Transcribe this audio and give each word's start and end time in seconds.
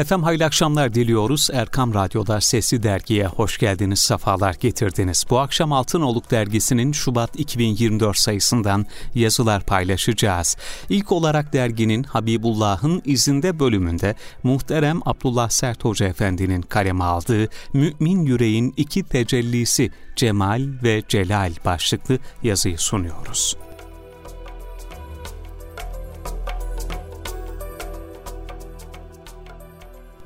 Efendim 0.00 0.24
hayırlı 0.24 0.44
akşamlar 0.44 0.94
diliyoruz. 0.94 1.48
Erkam 1.52 1.94
Radyo'da 1.94 2.40
Sesli 2.40 2.82
Dergi'ye 2.82 3.26
hoş 3.26 3.58
geldiniz, 3.58 3.98
sefalar 3.98 4.54
getirdiniz. 4.54 5.24
Bu 5.30 5.38
akşam 5.38 5.72
Altınoluk 5.72 6.30
Dergisi'nin 6.30 6.92
Şubat 6.92 7.40
2024 7.40 8.18
sayısından 8.18 8.86
yazılar 9.14 9.62
paylaşacağız. 9.62 10.56
İlk 10.88 11.12
olarak 11.12 11.52
derginin 11.52 12.02
Habibullah'ın 12.02 13.02
izinde 13.04 13.58
bölümünde 13.58 14.14
muhterem 14.42 15.00
Abdullah 15.06 15.50
Sert 15.50 15.84
Hoca 15.84 16.06
Efendi'nin 16.06 16.62
kaleme 16.62 17.04
aldığı 17.04 17.48
Mümin 17.72 18.22
Yüreğin 18.22 18.74
iki 18.76 19.02
tecellisi 19.02 19.90
Cemal 20.16 20.62
ve 20.82 21.02
Celal 21.08 21.52
başlıklı 21.64 22.18
yazıyı 22.42 22.78
sunuyoruz. 22.78 23.56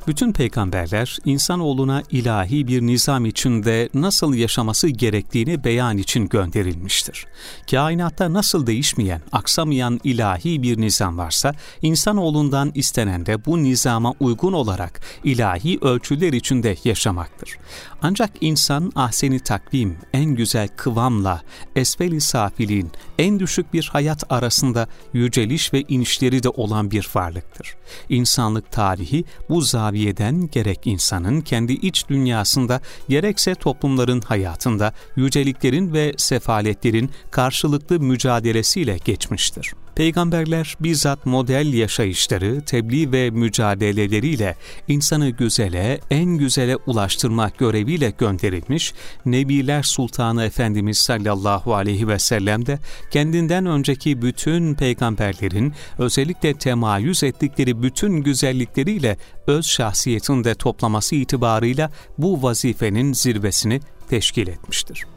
Bütün 0.07 0.32
peygamberler 0.32 1.18
insanoğluna 1.25 2.03
ilahi 2.11 2.68
bir 2.68 2.82
nizam 2.82 3.26
içinde 3.26 3.89
nasıl 3.95 4.35
yaşaması 4.35 4.89
gerektiğini 4.89 5.64
beyan 5.64 5.99
için 5.99 6.29
gönderilmiştir. 6.29 7.26
Kainatta 7.71 8.32
nasıl 8.32 8.67
değişmeyen, 8.67 9.22
aksamayan 9.32 10.00
ilahi 10.04 10.62
bir 10.62 10.81
nizam 10.81 11.18
varsa 11.18 11.54
insanoğlundan 11.82 12.72
istenen 12.75 13.26
de 13.26 13.45
bu 13.45 13.62
nizama 13.62 14.14
uygun 14.21 14.53
olarak 14.53 15.00
ilahi 15.25 15.79
ölçüler 15.82 16.32
içinde 16.32 16.76
yaşamaktır. 16.84 17.59
Ancak 18.03 18.31
insan 18.40 18.93
ahseni 18.95 19.40
takvim, 19.40 19.96
en 20.12 20.25
güzel 20.25 20.68
kıvamla, 20.68 21.43
esfeli 21.76 22.21
safiliğin, 22.21 22.90
en 23.18 23.40
düşük 23.40 23.75
bir 23.75 23.90
hayat 23.93 24.32
arasında 24.32 24.86
yüceliş 25.12 25.73
ve 25.73 25.82
inişleri 25.89 26.43
de 26.43 26.48
olan 26.48 26.90
bir 26.90 27.09
varlıktır. 27.14 27.75
İnsanlık 28.09 28.73
tarihi 28.73 29.25
bu 29.48 29.62
zaviyeden 29.94 30.48
gerek 30.53 30.80
insanın 30.84 31.40
kendi 31.40 31.72
iç 31.72 32.08
dünyasında 32.08 32.80
gerekse 33.09 33.55
toplumların 33.55 34.20
hayatında 34.20 34.92
yüceliklerin 35.17 35.92
ve 35.92 36.12
sefaletlerin 36.17 37.11
karşılıklı 37.31 38.00
mücadelesiyle 38.00 38.98
geçmiştir. 39.05 39.75
Peygamberler 39.95 40.77
bizzat 40.81 41.27
model 41.27 41.73
yaşayışları, 41.73 42.61
tebliğ 42.61 43.12
ve 43.12 43.31
mücadeleleriyle 43.31 44.56
insanı 44.89 45.31
güzele, 45.31 46.00
en 46.11 46.25
güzele 46.25 46.77
ulaştırmak 46.77 47.59
göreviyle 47.59 48.11
gönderilmiş, 48.19 48.95
Nebiler 49.27 49.83
Sultanı 49.83 50.45
Efendimiz 50.45 50.98
sallallahu 50.98 51.75
aleyhi 51.75 52.09
ve 52.09 52.19
sellem 52.19 52.67
de 52.67 52.78
kendinden 53.11 53.67
önceki 53.67 54.22
bütün 54.22 54.75
peygamberlerin 54.75 55.72
özellikle 55.98 56.55
temayüz 56.55 57.25
ettikleri 57.25 57.83
bütün 57.83 58.17
güzellikleriyle 58.17 59.17
öz 59.47 59.67
şahsiyetinde 59.67 60.55
toplaması 60.55 61.15
itibarıyla 61.15 61.91
bu 62.19 62.42
vazifenin 62.42 63.12
zirvesini 63.12 63.81
teşkil 64.09 64.48
etmiştir. 64.48 65.14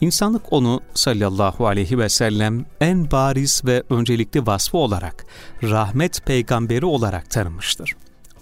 İnsanlık 0.00 0.52
onu 0.52 0.80
sallallahu 0.94 1.66
aleyhi 1.66 1.98
ve 1.98 2.08
sellem 2.08 2.64
en 2.80 3.10
bariz 3.10 3.62
ve 3.64 3.82
öncelikli 3.90 4.46
vasfı 4.46 4.78
olarak 4.78 5.24
rahmet 5.62 6.26
peygamberi 6.26 6.86
olarak 6.86 7.30
tanımıştır. 7.30 7.92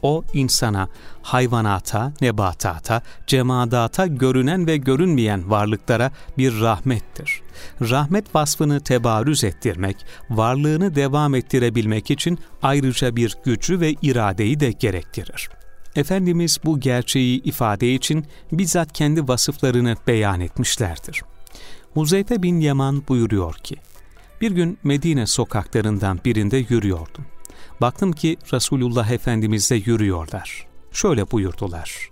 O 0.03 0.25
insana, 0.33 0.89
hayvanata, 1.23 2.13
nebatata, 2.21 3.03
cemadata, 3.27 4.07
görünen 4.07 4.67
ve 4.67 4.77
görünmeyen 4.77 5.51
varlıklara 5.51 6.11
bir 6.39 6.61
rahmettir. 6.61 7.41
Rahmet 7.81 8.35
vasfını 8.35 8.81
tebarüz 8.81 9.45
ettirmek, 9.45 9.97
varlığını 10.31 10.95
devam 10.95 11.35
ettirebilmek 11.35 12.11
için 12.11 12.39
ayrıca 12.63 13.17
bir 13.17 13.37
gücü 13.45 13.81
ve 13.81 13.95
iradeyi 14.03 14.61
de 14.61 14.73
gerektirir. 14.73 15.51
Efendimiz 15.97 16.59
bu 16.65 16.81
gerçeği 16.81 17.43
ifade 17.43 17.95
için 17.95 18.27
bizzat 18.53 18.93
kendi 18.93 19.29
vasıflarını 19.29 19.97
beyan 20.07 20.41
etmişlerdir. 20.41 21.23
Huzeyfe 21.95 22.43
bin 22.43 22.61
Yaman 22.61 23.03
buyuruyor 23.09 23.55
ki, 23.55 23.77
bir 24.41 24.51
gün 24.51 24.79
Medine 24.85 25.27
sokaklarından 25.27 26.21
birinde 26.25 26.57
yürüyordum. 26.57 27.27
Baktım 27.81 28.13
ki 28.13 28.37
Resulullah 28.53 29.11
Efendimiz 29.11 29.71
de 29.71 29.75
yürüyorlar. 29.75 30.67
Şöyle 30.93 31.31
buyurdular. 31.31 32.11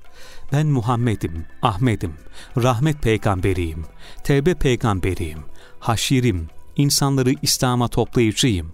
Ben 0.52 0.66
Muhammed'im, 0.66 1.46
Ahmet'im, 1.62 2.14
rahmet 2.56 3.02
peygamberiyim, 3.02 3.84
tevbe 4.24 4.54
peygamberiyim, 4.54 5.38
haşirim, 5.80 6.48
insanları 6.76 7.34
İslam'a 7.42 7.88
toplayıcıyım. 7.88 8.72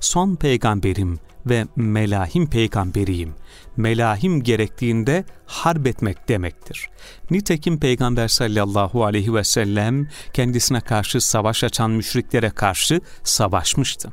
Son 0.00 0.36
peygamberim, 0.36 1.18
ve 1.46 1.66
melahim 1.76 2.46
peygamberiyim. 2.46 3.34
Melahim 3.76 4.42
gerektiğinde 4.42 5.24
harp 5.46 5.86
etmek 5.86 6.28
demektir. 6.28 6.88
Nitekim 7.30 7.80
Peygamber 7.80 8.28
sallallahu 8.28 9.04
aleyhi 9.04 9.34
ve 9.34 9.44
sellem 9.44 10.08
kendisine 10.32 10.80
karşı 10.80 11.20
savaş 11.20 11.64
açan 11.64 11.90
müşriklere 11.90 12.50
karşı 12.50 13.00
savaşmıştı. 13.22 14.12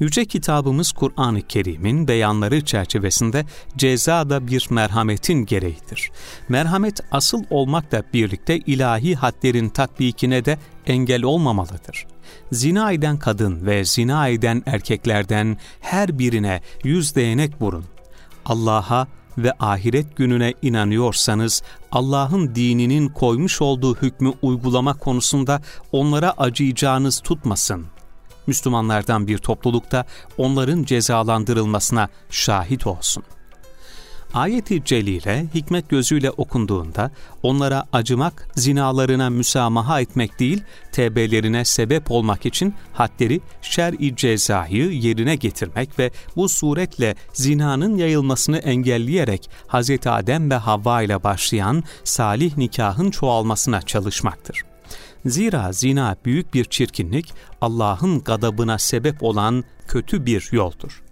Yüce 0.00 0.24
kitabımız 0.24 0.92
Kur'an-ı 0.92 1.42
Kerim'in 1.42 2.08
beyanları 2.08 2.64
çerçevesinde 2.64 3.44
ceza 3.76 4.30
da 4.30 4.46
bir 4.46 4.66
merhametin 4.70 5.46
gereğidir. 5.46 6.10
Merhamet 6.48 7.00
asıl 7.10 7.44
olmakla 7.50 8.02
birlikte 8.12 8.58
ilahi 8.58 9.14
hadlerin 9.14 9.68
tatbikine 9.68 10.44
de 10.44 10.58
engel 10.86 11.22
olmamalıdır. 11.22 12.06
Zina 12.52 12.92
eden 12.92 13.18
kadın 13.18 13.66
ve 13.66 13.84
zina 13.84 14.28
eden 14.28 14.62
erkeklerden 14.66 15.56
her 15.80 16.18
birine 16.18 16.60
yüz 16.84 17.14
değnek 17.14 17.62
vurun. 17.62 17.84
Allah'a 18.44 19.06
ve 19.38 19.52
ahiret 19.60 20.16
gününe 20.16 20.54
inanıyorsanız 20.62 21.62
Allah'ın 21.92 22.54
dininin 22.54 23.08
koymuş 23.08 23.62
olduğu 23.62 23.96
hükmü 23.96 24.32
uygulama 24.42 24.94
konusunda 24.94 25.60
onlara 25.92 26.30
acıyacağınız 26.30 27.20
tutmasın. 27.20 27.86
Müslümanlardan 28.46 29.26
bir 29.26 29.38
toplulukta 29.38 30.04
onların 30.38 30.84
cezalandırılmasına 30.84 32.08
şahit 32.30 32.86
olsun. 32.86 33.22
Ayet-i 34.34 34.84
Celile 34.84 35.46
hikmet 35.54 35.88
gözüyle 35.88 36.30
okunduğunda 36.30 37.10
onlara 37.42 37.84
acımak, 37.92 38.48
zinalarına 38.54 39.30
müsamaha 39.30 40.00
etmek 40.00 40.38
değil, 40.38 40.62
tevbelerine 40.92 41.64
sebep 41.64 42.10
olmak 42.10 42.46
için 42.46 42.74
hadleri 42.92 43.40
şer-i 43.62 44.16
cezayı 44.16 44.90
yerine 44.90 45.34
getirmek 45.34 45.98
ve 45.98 46.10
bu 46.36 46.48
suretle 46.48 47.14
zinanın 47.32 47.96
yayılmasını 47.96 48.58
engelleyerek 48.58 49.50
Hz. 49.68 49.90
Adem 50.06 50.50
ve 50.50 50.54
Havva 50.54 51.02
ile 51.02 51.22
başlayan 51.22 51.84
salih 52.04 52.56
nikahın 52.56 53.10
çoğalmasına 53.10 53.82
çalışmaktır. 53.82 54.62
Zira 55.26 55.72
zina 55.72 56.16
büyük 56.24 56.54
bir 56.54 56.64
çirkinlik, 56.64 57.32
Allah'ın 57.60 58.20
gadabına 58.20 58.78
sebep 58.78 59.22
olan 59.22 59.64
kötü 59.88 60.26
bir 60.26 60.48
yoldur. 60.52 61.02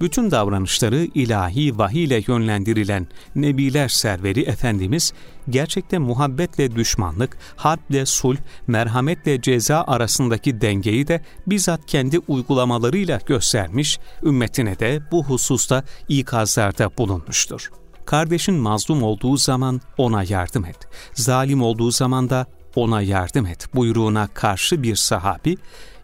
Bütün 0.00 0.30
davranışları 0.30 1.08
ilahi 1.14 1.78
vahiy 1.78 2.04
ile 2.04 2.22
yönlendirilen 2.28 3.06
Nebiler 3.34 3.88
serveri 3.88 4.40
Efendimiz, 4.40 5.12
gerçekte 5.50 5.98
muhabbetle 5.98 6.76
düşmanlık, 6.76 7.38
harple 7.56 8.06
sulh, 8.06 8.36
merhametle 8.66 9.40
ceza 9.40 9.84
arasındaki 9.86 10.60
dengeyi 10.60 11.08
de 11.08 11.24
bizzat 11.46 11.86
kendi 11.86 12.18
uygulamalarıyla 12.18 13.20
göstermiş, 13.26 13.98
ümmetine 14.22 14.78
de 14.78 15.02
bu 15.12 15.24
hususta 15.24 15.84
ikazlarda 16.08 16.90
bulunmuştur. 16.98 17.70
Kardeşin 18.06 18.54
mazlum 18.54 19.02
olduğu 19.02 19.36
zaman 19.36 19.80
ona 19.98 20.22
yardım 20.22 20.64
et. 20.64 20.76
Zalim 21.14 21.62
olduğu 21.62 21.90
zaman 21.90 22.30
da 22.30 22.46
ona 22.76 23.02
yardım 23.02 23.46
et 23.46 23.74
buyruğuna 23.74 24.26
karşı 24.26 24.82
bir 24.82 24.96
sahabi, 24.96 25.56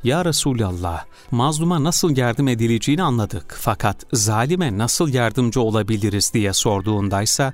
Ya 0.05 0.25
Resulallah, 0.25 1.05
mazluma 1.31 1.85
nasıl 1.85 2.17
yardım 2.17 2.49
edileceğini 2.49 3.03
anladık 3.03 3.57
fakat 3.61 3.97
zalime 4.13 4.79
nasıl 4.79 5.15
yardımcı 5.15 5.61
olabiliriz 5.61 6.31
diye 6.35 6.53
sorduğundaysa, 6.53 7.53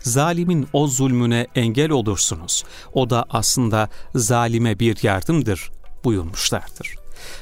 zalimin 0.00 0.68
o 0.72 0.86
zulmüne 0.86 1.46
engel 1.54 1.90
olursunuz. 1.90 2.64
O 2.92 3.10
da 3.10 3.24
aslında 3.30 3.88
zalime 4.14 4.78
bir 4.78 4.98
yardımdır 5.02 5.70
buyurmuşlardır. 6.04 6.94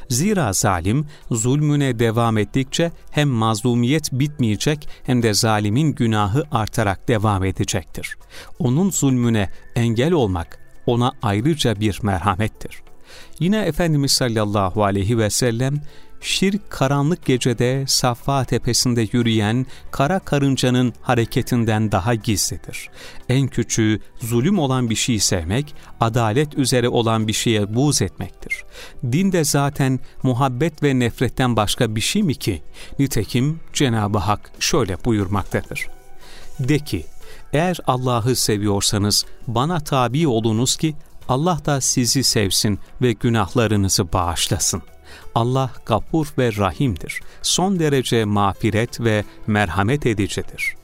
Zira 0.09 0.53
zalim 0.53 1.07
zulmüne 1.31 1.99
devam 1.99 2.39
ettikçe 2.39 2.93
hem 3.11 3.29
mazlumiyet 3.29 4.13
bitmeyecek 4.13 4.89
hem 5.03 5.23
de 5.23 5.35
zalimin 5.35 5.93
günahı 5.93 6.45
artarak 6.51 7.09
devam 7.09 7.45
edecektir. 7.45 8.17
Onun 8.59 8.91
zulmüne 8.91 9.51
engel 9.77 10.13
olmak 10.13 10.59
ona 10.87 11.13
ayrıca 11.23 11.81
bir 11.81 12.01
merhamettir. 12.03 12.83
Yine 13.41 13.61
Efendimiz 13.61 14.13
sallallahu 14.13 14.85
aleyhi 14.85 15.19
ve 15.19 15.31
sellem 15.31 15.81
şirk 16.23 16.71
karanlık 16.71 17.27
gecede 17.27 17.85
Saffa 17.87 18.45
tepesinde 18.45 19.09
yürüyen 19.13 19.67
kara 19.91 20.19
karıncanın 20.19 20.93
hareketinden 21.03 21.93
daha 21.93 22.15
gizlidir. 22.15 22.91
En 23.29 23.49
küçüğü 23.49 24.01
zulüm 24.21 24.59
olan 24.59 24.91
bir 24.91 24.95
şeyi 24.95 25.21
sevmek, 25.21 25.75
adalet 26.01 26.59
üzere 26.59 26.89
olan 26.89 27.29
bir 27.29 27.33
şeye 27.33 27.75
buğz 27.75 28.03
etmektir. 28.03 28.65
Din 29.13 29.33
de 29.33 29.45
zaten 29.45 30.01
muhabbet 30.23 30.83
ve 30.83 30.99
nefretten 30.99 31.57
başka 31.57 31.97
bir 31.97 32.01
şey 32.01 32.23
mi 32.23 32.35
ki? 32.35 32.63
Nitekim 32.99 33.61
Cenab-ı 33.73 34.19
Hak 34.19 34.53
şöyle 34.61 35.05
buyurmaktadır. 35.05 35.87
De 36.61 36.79
ki, 36.79 37.07
eğer 37.53 37.79
Allah'ı 37.87 38.37
seviyorsanız 38.37 39.25
bana 39.47 39.81
tabi 39.81 40.29
olunuz 40.29 40.77
ki 40.77 40.95
Allah 41.29 41.59
da 41.67 41.81
sizi 41.81 42.25
sevsin 42.25 42.79
ve 43.03 43.13
günahlarınızı 43.13 44.13
bağışlasın. 44.13 44.83
Allah 45.35 45.71
gafur 45.87 46.27
ve 46.39 46.57
rahimdir. 46.57 47.21
Son 47.43 47.79
derece 47.79 48.25
mağfiret 48.25 49.01
ve 49.01 49.25
merhamet 49.47 50.07
edicidir. 50.07 50.75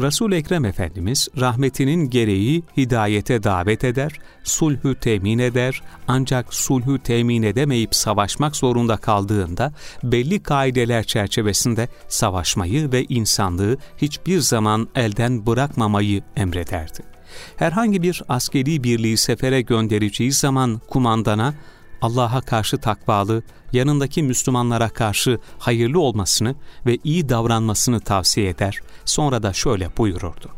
Resul 0.00 0.32
Ekrem 0.32 0.64
Efendimiz 0.64 1.28
rahmetinin 1.40 2.10
gereği 2.10 2.62
hidayete 2.76 3.42
davet 3.42 3.84
eder, 3.84 4.12
sulhü 4.44 4.94
temin 4.94 5.38
eder 5.38 5.82
ancak 6.08 6.54
sulhü 6.54 6.98
temin 6.98 7.42
edemeyip 7.42 7.94
savaşmak 7.94 8.56
zorunda 8.56 8.96
kaldığında 8.96 9.72
belli 10.02 10.42
kaideler 10.42 11.04
çerçevesinde 11.04 11.88
savaşmayı 12.08 12.92
ve 12.92 13.04
insanlığı 13.04 13.76
hiçbir 13.96 14.40
zaman 14.40 14.88
elden 14.94 15.46
bırakmamayı 15.46 16.22
emrederdi. 16.36 17.17
Herhangi 17.56 18.02
bir 18.02 18.22
askeri 18.28 18.84
birliği 18.84 19.16
sefere 19.16 19.60
göndereceği 19.60 20.32
zaman 20.32 20.80
kumandana 20.88 21.54
Allah'a 22.02 22.40
karşı 22.40 22.78
takvalı, 22.78 23.42
yanındaki 23.72 24.22
Müslümanlara 24.22 24.88
karşı 24.88 25.38
hayırlı 25.58 26.00
olmasını 26.00 26.54
ve 26.86 26.98
iyi 27.04 27.28
davranmasını 27.28 28.00
tavsiye 28.00 28.48
eder. 28.48 28.80
Sonra 29.04 29.42
da 29.42 29.52
şöyle 29.52 29.96
buyururdu. 29.96 30.50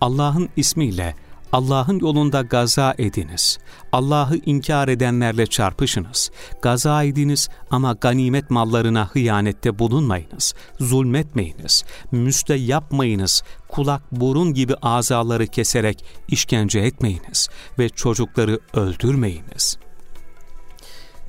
Allah'ın 0.00 0.48
ismiyle 0.56 1.14
Allah'ın 1.54 1.98
yolunda 1.98 2.42
gaza 2.42 2.94
ediniz. 2.98 3.58
Allah'ı 3.92 4.36
inkar 4.46 4.88
edenlerle 4.88 5.46
çarpışınız. 5.46 6.30
Gaza 6.62 7.02
ediniz 7.02 7.48
ama 7.70 7.92
ganimet 7.92 8.50
mallarına 8.50 9.08
hıyanette 9.12 9.78
bulunmayınız. 9.78 10.54
Zulmetmeyiniz. 10.80 11.84
Müste 12.12 12.54
yapmayınız. 12.54 13.42
Kulak 13.68 14.02
burun 14.12 14.54
gibi 14.54 14.74
azaları 14.82 15.46
keserek 15.46 16.04
işkence 16.28 16.80
etmeyiniz. 16.80 17.48
Ve 17.78 17.88
çocukları 17.88 18.60
öldürmeyiniz.'' 18.74 19.84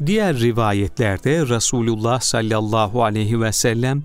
Diğer 0.06 0.40
rivayetlerde 0.40 1.48
Resulullah 1.48 2.20
sallallahu 2.20 3.04
aleyhi 3.04 3.42
ve 3.42 3.52
sellem 3.52 4.04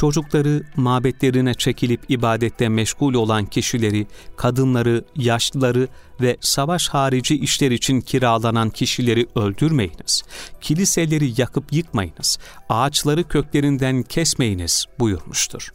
çocukları 0.00 0.62
mabetlerine 0.76 1.54
çekilip 1.54 2.00
ibadette 2.08 2.68
meşgul 2.68 3.14
olan 3.14 3.46
kişileri, 3.46 4.06
kadınları, 4.36 5.04
yaşlıları 5.16 5.88
ve 6.20 6.36
savaş 6.40 6.88
harici 6.88 7.38
işler 7.38 7.70
için 7.70 8.00
kiralanan 8.00 8.70
kişileri 8.70 9.26
öldürmeyiniz. 9.34 10.22
Kiliseleri 10.60 11.40
yakıp 11.40 11.72
yıkmayınız. 11.72 12.38
Ağaçları 12.68 13.28
köklerinden 13.28 14.02
kesmeyiniz 14.02 14.86
buyurmuştur. 14.98 15.72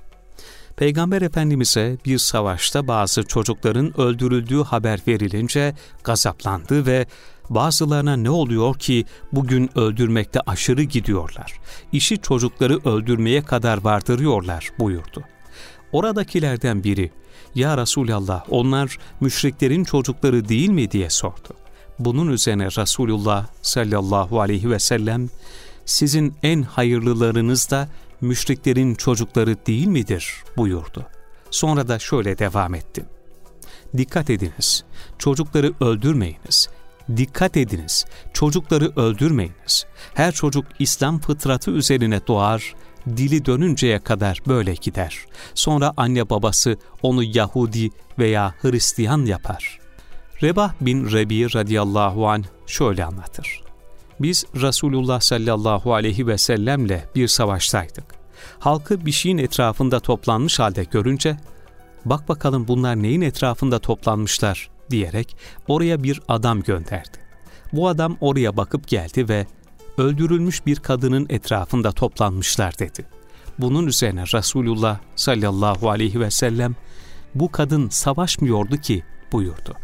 Peygamber 0.76 1.22
Efendimiz'e 1.22 1.98
bir 2.06 2.18
savaşta 2.18 2.88
bazı 2.88 3.24
çocukların 3.24 4.02
öldürüldüğü 4.02 4.64
haber 4.64 5.00
verilince 5.08 5.76
gazaplandı 6.04 6.86
ve 6.86 7.06
Bazılarına 7.50 8.16
ne 8.16 8.30
oluyor 8.30 8.76
ki 8.80 9.06
bugün 9.32 9.78
öldürmekte 9.78 10.40
aşırı 10.46 10.84
gidiyorlar. 10.84 11.54
İşi 11.92 12.18
çocukları 12.18 12.80
öldürmeye 12.90 13.42
kadar 13.44 13.84
vardırıyorlar 13.84 14.70
buyurdu. 14.80 15.24
Oradakilerden 15.92 16.84
biri, 16.84 17.12
ya 17.56 17.78
Resulallah 17.78 18.44
onlar 18.50 18.98
müşriklerin 19.20 19.84
çocukları 19.84 20.50
değil 20.50 20.70
mi 20.70 20.92
diye 20.92 21.10
sordu. 21.10 21.50
Bunun 22.00 22.32
üzerine 22.32 22.66
Resulullah 22.66 23.48
sallallahu 23.62 24.42
aleyhi 24.42 24.70
ve 24.70 24.80
sellem, 24.80 25.30
sizin 25.86 26.36
en 26.44 26.62
hayırlılarınız 26.62 27.72
da 27.72 27.90
müşriklerin 28.22 28.96
çocukları 28.96 29.66
değil 29.66 29.88
midir 29.88 30.34
buyurdu. 30.58 31.06
Sonra 31.52 31.88
da 31.88 32.00
şöyle 32.00 32.38
devam 32.38 32.76
etti. 32.76 33.06
Dikkat 33.98 34.30
ediniz, 34.30 34.84
çocukları 35.20 35.74
öldürmeyiniz, 35.80 36.70
Dikkat 37.18 37.58
ediniz, 37.58 38.06
çocukları 38.34 38.92
öldürmeyiniz. 38.96 39.86
Her 40.14 40.32
çocuk 40.32 40.66
İslam 40.80 41.20
fıtratı 41.20 41.72
üzerine 41.72 42.20
doğar, 42.28 42.74
dili 43.08 43.46
dönünceye 43.46 44.00
kadar 44.00 44.42
böyle 44.48 44.74
gider. 44.74 45.18
Sonra 45.54 45.94
anne 45.98 46.30
babası 46.30 46.78
onu 47.02 47.24
Yahudi 47.24 47.90
veya 48.20 48.56
Hristiyan 48.62 49.26
yapar. 49.26 49.80
Rebah 50.44 50.74
bin 50.82 51.12
Rebi 51.12 51.56
radıyallahu 51.56 52.28
an 52.28 52.44
şöyle 52.68 53.06
anlatır. 53.06 53.62
Biz 54.20 54.46
Resulullah 54.56 55.20
sallallahu 55.20 55.94
aleyhi 55.94 56.28
ve 56.28 56.38
sellemle 56.38 57.06
bir 57.16 57.28
savaştaydık. 57.28 58.06
Halkı 58.60 59.06
bir 59.06 59.12
şeyin 59.12 59.38
etrafında 59.38 60.00
toplanmış 60.00 60.60
halde 60.60 60.84
görünce, 60.84 61.38
bak 62.06 62.30
bakalım 62.30 62.68
bunlar 62.68 62.96
neyin 62.96 63.22
etrafında 63.22 63.80
toplanmışlar 63.80 64.75
diyerek 64.90 65.38
oraya 65.68 66.04
bir 66.04 66.22
adam 66.28 66.62
gönderdi. 66.62 67.18
Bu 67.74 67.88
adam 67.88 68.18
oraya 68.22 68.58
bakıp 68.58 68.88
geldi 68.88 69.30
ve 69.30 69.46
öldürülmüş 69.98 70.66
bir 70.66 70.76
kadının 70.76 71.26
etrafında 71.30 71.92
toplanmışlar 71.92 72.80
dedi. 72.80 73.06
Bunun 73.60 73.88
üzerine 73.88 74.24
Resulullah 74.24 75.00
sallallahu 75.16 75.90
aleyhi 75.90 76.20
ve 76.20 76.32
sellem 76.32 76.76
bu 77.36 77.52
kadın 77.52 77.90
savaşmıyordu 77.90 78.78
ki 78.78 79.04
buyurdu. 79.32 79.76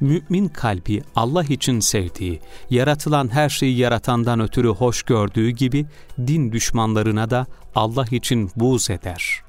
Mümin 0.00 0.48
kalbi 0.48 1.02
Allah 1.16 1.44
için 1.44 1.80
sevdiği, 1.80 2.40
yaratılan 2.70 3.28
her 3.32 3.48
şeyi 3.48 3.76
yaratandan 3.76 4.40
ötürü 4.40 4.68
hoş 4.68 5.02
gördüğü 5.02 5.50
gibi 5.50 5.86
din 6.26 6.52
düşmanlarına 6.52 7.30
da 7.30 7.46
Allah 7.74 8.04
için 8.10 8.50
buğz 8.56 8.90
eder. 8.90 9.45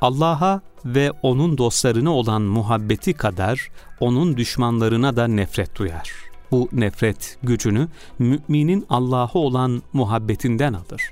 Allah'a 0.00 0.60
ve 0.84 1.12
onun 1.22 1.58
dostlarına 1.58 2.10
olan 2.10 2.42
muhabbeti 2.42 3.14
kadar 3.14 3.68
onun 4.00 4.36
düşmanlarına 4.36 5.16
da 5.16 5.26
nefret 5.26 5.78
duyar. 5.78 6.12
Bu 6.50 6.68
nefret 6.72 7.38
gücünü 7.42 7.88
müminin 8.18 8.86
Allah'a 8.88 9.38
olan 9.38 9.82
muhabbetinden 9.92 10.72
alır. 10.72 11.02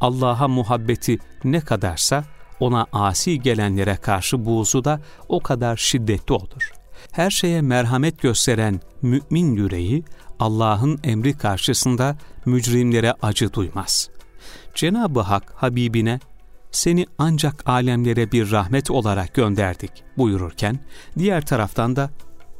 Allah'a 0.00 0.48
muhabbeti 0.48 1.18
ne 1.44 1.60
kadarsa 1.60 2.24
ona 2.60 2.86
asi 2.92 3.42
gelenlere 3.42 3.96
karşı 3.96 4.44
buğzu 4.44 4.84
da 4.84 5.00
o 5.28 5.40
kadar 5.40 5.76
şiddetli 5.76 6.34
olur. 6.34 6.72
Her 7.12 7.30
şeye 7.30 7.60
merhamet 7.62 8.22
gösteren 8.22 8.80
mümin 9.02 9.54
yüreği 9.54 10.04
Allah'ın 10.38 10.98
emri 11.04 11.36
karşısında 11.36 12.16
mücrimlere 12.44 13.14
acı 13.22 13.52
duymaz. 13.52 14.10
Cenab-ı 14.74 15.20
Hak 15.20 15.52
Habibine 15.56 16.20
seni 16.72 17.06
ancak 17.18 17.68
alemlere 17.68 18.32
bir 18.32 18.50
rahmet 18.50 18.90
olarak 18.90 19.34
gönderdik 19.34 19.90
buyururken, 20.18 20.78
diğer 21.18 21.46
taraftan 21.46 21.96
da 21.96 22.10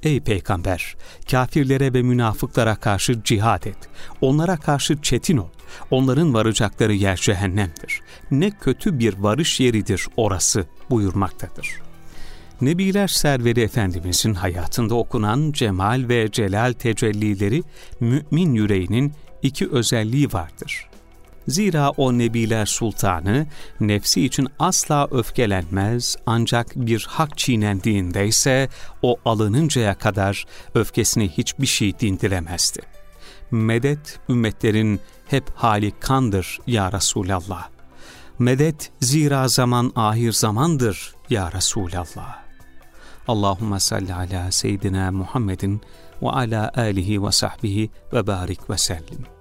Ey 0.02 0.20
peygamber! 0.20 0.96
Kafirlere 1.30 1.94
ve 1.94 2.02
münafıklara 2.02 2.76
karşı 2.76 3.22
cihad 3.22 3.64
et. 3.64 3.78
Onlara 4.20 4.56
karşı 4.56 5.02
çetin 5.02 5.36
ol. 5.36 5.48
Onların 5.90 6.34
varacakları 6.34 6.94
yer 6.94 7.16
cehennemdir. 7.16 8.00
Ne 8.30 8.50
kötü 8.50 8.98
bir 8.98 9.14
varış 9.18 9.60
yeridir 9.60 10.06
orası 10.16 10.66
buyurmaktadır. 10.90 11.68
Nebiler 12.60 13.08
Serveri 13.08 13.60
Efendimizin 13.60 14.34
hayatında 14.34 14.94
okunan 14.94 15.52
cemal 15.52 16.08
ve 16.08 16.30
celal 16.30 16.72
tecellileri 16.72 17.62
mümin 18.00 18.54
yüreğinin 18.54 19.12
iki 19.42 19.70
özelliği 19.70 20.32
vardır. 20.32 20.88
Zira 21.48 21.90
o 21.90 22.18
Nebiler 22.18 22.66
Sultanı 22.66 23.46
nefsi 23.80 24.24
için 24.24 24.48
asla 24.58 25.08
öfkelenmez 25.10 26.16
ancak 26.26 26.76
bir 26.76 27.06
hak 27.08 27.38
çiğnendiğinde 27.38 28.26
ise 28.26 28.68
o 29.02 29.16
alınıncaya 29.24 29.94
kadar 29.94 30.44
öfkesini 30.74 31.28
hiçbir 31.28 31.66
şey 31.66 31.98
dindiremezdi. 31.98 32.80
Medet 33.50 34.20
ümmetlerin 34.28 35.00
hep 35.26 35.50
hali 35.54 35.90
kandır 36.00 36.58
ya 36.66 36.92
Resulallah. 36.92 37.68
Medet 38.38 38.90
zira 39.00 39.48
zaman 39.48 39.92
ahir 39.96 40.32
zamandır 40.32 41.14
ya 41.30 41.52
Resulallah. 41.52 42.38
Allahümme 43.28 43.80
salli 43.80 44.14
ala 44.14 44.52
seyyidina 44.52 45.10
Muhammedin 45.10 45.80
ve 46.22 46.30
ala 46.30 46.72
alihi 46.76 47.22
ve 47.22 47.32
sahbihi 47.32 47.90
ve 48.12 48.26
barik 48.26 48.70
ve 48.70 48.78
sellim. 48.78 49.37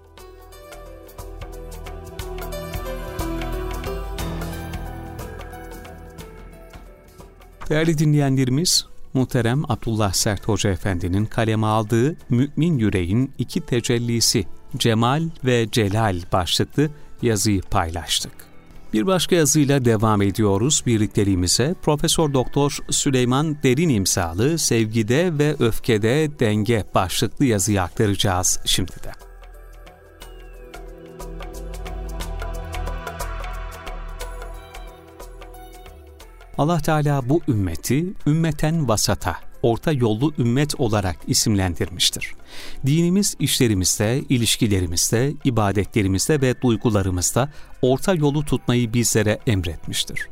Değerli 7.70 7.98
dinleyenlerimiz, 7.98 8.86
muhterem 9.14 9.72
Abdullah 9.72 10.14
Sert 10.14 10.48
Hoca 10.48 10.70
Efendi'nin 10.70 11.26
kaleme 11.26 11.68
aldığı 11.68 12.16
Mümin 12.30 12.78
Yüreğin 12.78 13.32
iki 13.38 13.62
tecellisi 13.62 14.46
Cemal 14.78 15.24
ve 15.46 15.68
Celal 15.72 16.22
başlıklı 16.34 16.90
yazıyı 17.22 17.62
paylaştık. 17.62 18.32
Bir 18.94 19.08
başka 19.08 19.36
yazıyla 19.36 19.86
devam 19.86 20.22
ediyoruz 20.22 20.84
birlikteliğimize. 20.86 21.76
Profesör 21.82 22.34
Doktor 22.34 22.78
Süleyman 22.90 23.58
Derin 23.64 23.90
imzalı 23.90 24.58
Sevgide 24.58 25.38
ve 25.38 25.56
Öfkede 25.60 26.40
Denge 26.40 26.86
başlıklı 26.96 27.46
yazıyı 27.46 27.82
aktaracağız 27.82 28.60
şimdi 28.66 28.92
de. 28.92 29.27
Allah 36.58 36.80
Teala 36.80 37.30
bu 37.30 37.42
ümmeti 37.48 38.14
ümmeten 38.28 38.88
vasata, 38.88 39.36
orta 39.62 39.92
yollu 39.92 40.34
ümmet 40.38 40.80
olarak 40.80 41.18
isimlendirmiştir. 41.28 42.34
Dinimiz 42.86 43.36
işlerimizde, 43.40 44.24
ilişkilerimizde, 44.30 45.34
ibadetlerimizde 45.44 46.42
ve 46.42 46.62
duygularımızda 46.62 47.50
orta 47.82 48.14
yolu 48.14 48.46
tutmayı 48.46 48.94
bizlere 48.94 49.40
emretmiştir. 49.48 50.28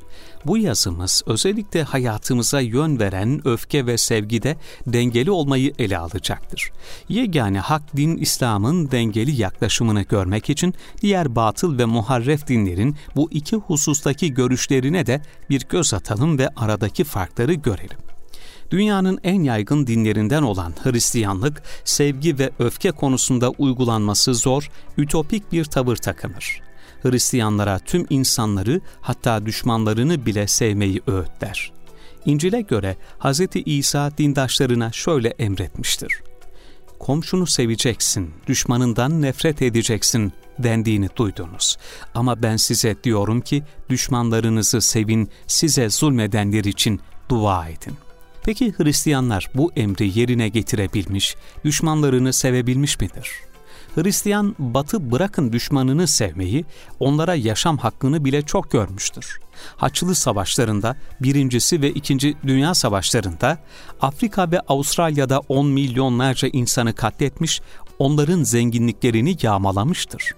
Bu 0.46 0.58
yazımız 0.58 1.24
özellikle 1.26 1.84
hayatımıza 1.84 2.60
yön 2.60 3.00
veren 3.00 3.48
öfke 3.48 3.86
ve 3.86 3.98
sevgide 3.98 4.58
dengeli 4.88 5.32
olmayı 5.32 5.74
ele 5.80 5.98
alacaktır. 5.98 6.72
Yegane 7.10 7.60
hak 7.60 7.98
din 7.98 8.18
İslam'ın 8.18 8.92
dengeli 8.92 9.42
yaklaşımını 9.42 10.02
görmek 10.02 10.50
için 10.50 10.74
diğer 11.02 11.36
batıl 11.36 11.78
ve 11.78 11.86
muharref 11.86 12.48
dinlerin 12.48 12.96
bu 13.16 13.32
iki 13.32 13.56
husustaki 13.56 14.34
görüşlerine 14.34 15.06
de 15.06 15.22
bir 15.50 15.66
göz 15.70 15.94
atalım 15.94 16.40
ve 16.40 16.50
aradaki 16.56 17.04
farkları 17.04 17.54
görelim. 17.54 18.15
Dünyanın 18.72 19.20
en 19.24 19.44
yaygın 19.44 19.88
dinlerinden 19.88 20.44
olan 20.44 20.74
Hristiyanlık, 20.84 21.64
sevgi 21.84 22.40
ve 22.40 22.52
öfke 22.60 22.92
konusunda 22.92 23.50
uygulanması 23.50 24.34
zor, 24.34 24.70
ütopik 24.98 25.52
bir 25.52 25.66
tavır 25.66 25.96
takınır. 25.96 26.62
Hristiyanlara 27.04 27.80
tüm 27.80 28.06
insanları 28.10 28.82
hatta 29.02 29.46
düşmanlarını 29.46 30.26
bile 30.26 30.48
sevmeyi 30.48 31.02
öğütler. 31.08 31.72
İncil'e 32.26 32.62
göre 32.62 32.96
Hz. 33.20 33.42
İsa 33.66 34.12
dindaşlarına 34.18 34.92
şöyle 34.92 35.30
emretmiştir. 35.30 36.22
Komşunu 37.00 37.48
seveceksin, 37.48 38.34
düşmanından 38.48 39.22
nefret 39.22 39.62
edeceksin 39.62 40.34
dendiğini 40.60 41.10
duydunuz. 41.16 41.78
Ama 42.16 42.44
ben 42.44 42.58
size 42.58 42.96
diyorum 43.04 43.42
ki 43.42 43.64
düşmanlarınızı 43.90 44.82
sevin, 44.82 45.30
size 45.48 45.90
zulmedenler 45.90 46.64
için 46.64 47.02
dua 47.30 47.68
edin. 47.68 48.05
Peki 48.46 48.74
Hristiyanlar 48.78 49.50
bu 49.56 49.72
emri 49.76 50.20
yerine 50.20 50.50
getirebilmiş, 50.50 51.36
düşmanlarını 51.64 52.34
sevebilmiş 52.34 53.00
midir? 53.00 53.32
Hristiyan 53.96 54.56
batı 54.60 55.12
bırakın 55.12 55.54
düşmanını 55.54 56.08
sevmeyi, 56.08 56.66
onlara 57.00 57.36
yaşam 57.36 57.78
hakkını 57.78 58.26
bile 58.26 58.42
çok 58.42 58.72
görmüştür. 58.72 59.40
Haçlı 59.78 60.16
savaşlarında, 60.16 60.96
birincisi 61.22 61.82
ve 61.82 61.90
ikinci 61.90 62.36
dünya 62.48 62.74
savaşlarında 62.74 63.58
Afrika 64.02 64.52
ve 64.52 64.60
Avustralya'da 64.60 65.40
on 65.40 65.68
milyonlarca 65.68 66.48
insanı 66.54 66.96
katletmiş, 66.96 67.62
onların 68.00 68.44
zenginliklerini 68.44 69.38
yağmalamıştır 69.42 70.36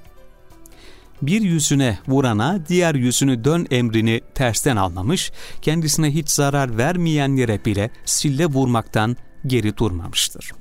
bir 1.22 1.42
yüzüne 1.42 2.00
vurana 2.08 2.60
diğer 2.68 2.96
yüzünü 2.96 3.44
dön 3.44 3.68
emrini 3.72 4.22
tersten 4.36 4.76
anlamış, 4.76 5.32
kendisine 5.62 6.14
hiç 6.14 6.30
zarar 6.30 6.78
vermeyenlere 6.78 7.66
bile 7.66 7.90
sille 8.06 8.46
vurmaktan 8.46 9.18
geri 9.48 9.78
durmamıştır. 9.78 10.52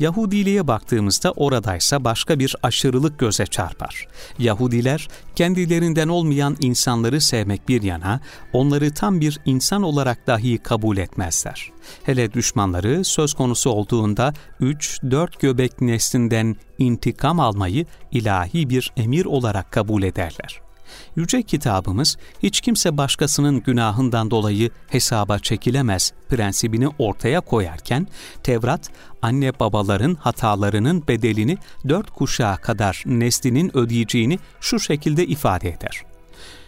Yahudiliğe 0.00 0.66
baktığımızda 0.66 1.32
oradaysa 1.32 2.04
başka 2.04 2.38
bir 2.38 2.56
aşırılık 2.62 3.18
göze 3.18 3.46
çarpar. 3.46 4.06
Yahudiler 4.38 5.08
kendilerinden 5.36 6.08
olmayan 6.08 6.56
insanları 6.60 7.20
sevmek 7.20 7.68
bir 7.68 7.82
yana, 7.82 8.20
onları 8.52 8.94
tam 8.94 9.20
bir 9.20 9.40
insan 9.44 9.82
olarak 9.82 10.26
dahi 10.26 10.58
kabul 10.58 10.96
etmezler. 10.96 11.70
Hele 12.02 12.32
düşmanları 12.32 13.04
söz 13.04 13.34
konusu 13.34 13.70
olduğunda 13.70 14.34
3-4 14.60 15.40
göbek 15.40 15.80
neslinden 15.80 16.56
intikam 16.78 17.40
almayı 17.40 17.86
ilahi 18.12 18.70
bir 18.70 18.92
emir 18.96 19.24
olarak 19.24 19.72
kabul 19.72 20.02
ederler. 20.02 20.69
Yüce 21.16 21.42
kitabımız 21.42 22.16
hiç 22.42 22.60
kimse 22.60 22.96
başkasının 22.96 23.60
günahından 23.60 24.30
dolayı 24.30 24.70
hesaba 24.88 25.38
çekilemez 25.38 26.12
prensibini 26.28 26.88
ortaya 26.98 27.40
koyarken 27.40 28.06
Tevrat 28.42 28.90
anne 29.22 29.60
babaların 29.60 30.14
hatalarının 30.14 31.08
bedelini 31.08 31.58
dört 31.88 32.10
kuşağa 32.10 32.56
kadar 32.56 33.02
neslinin 33.06 33.76
ödeyeceğini 33.76 34.38
şu 34.60 34.80
şekilde 34.80 35.26
ifade 35.26 35.68
eder. 35.68 36.02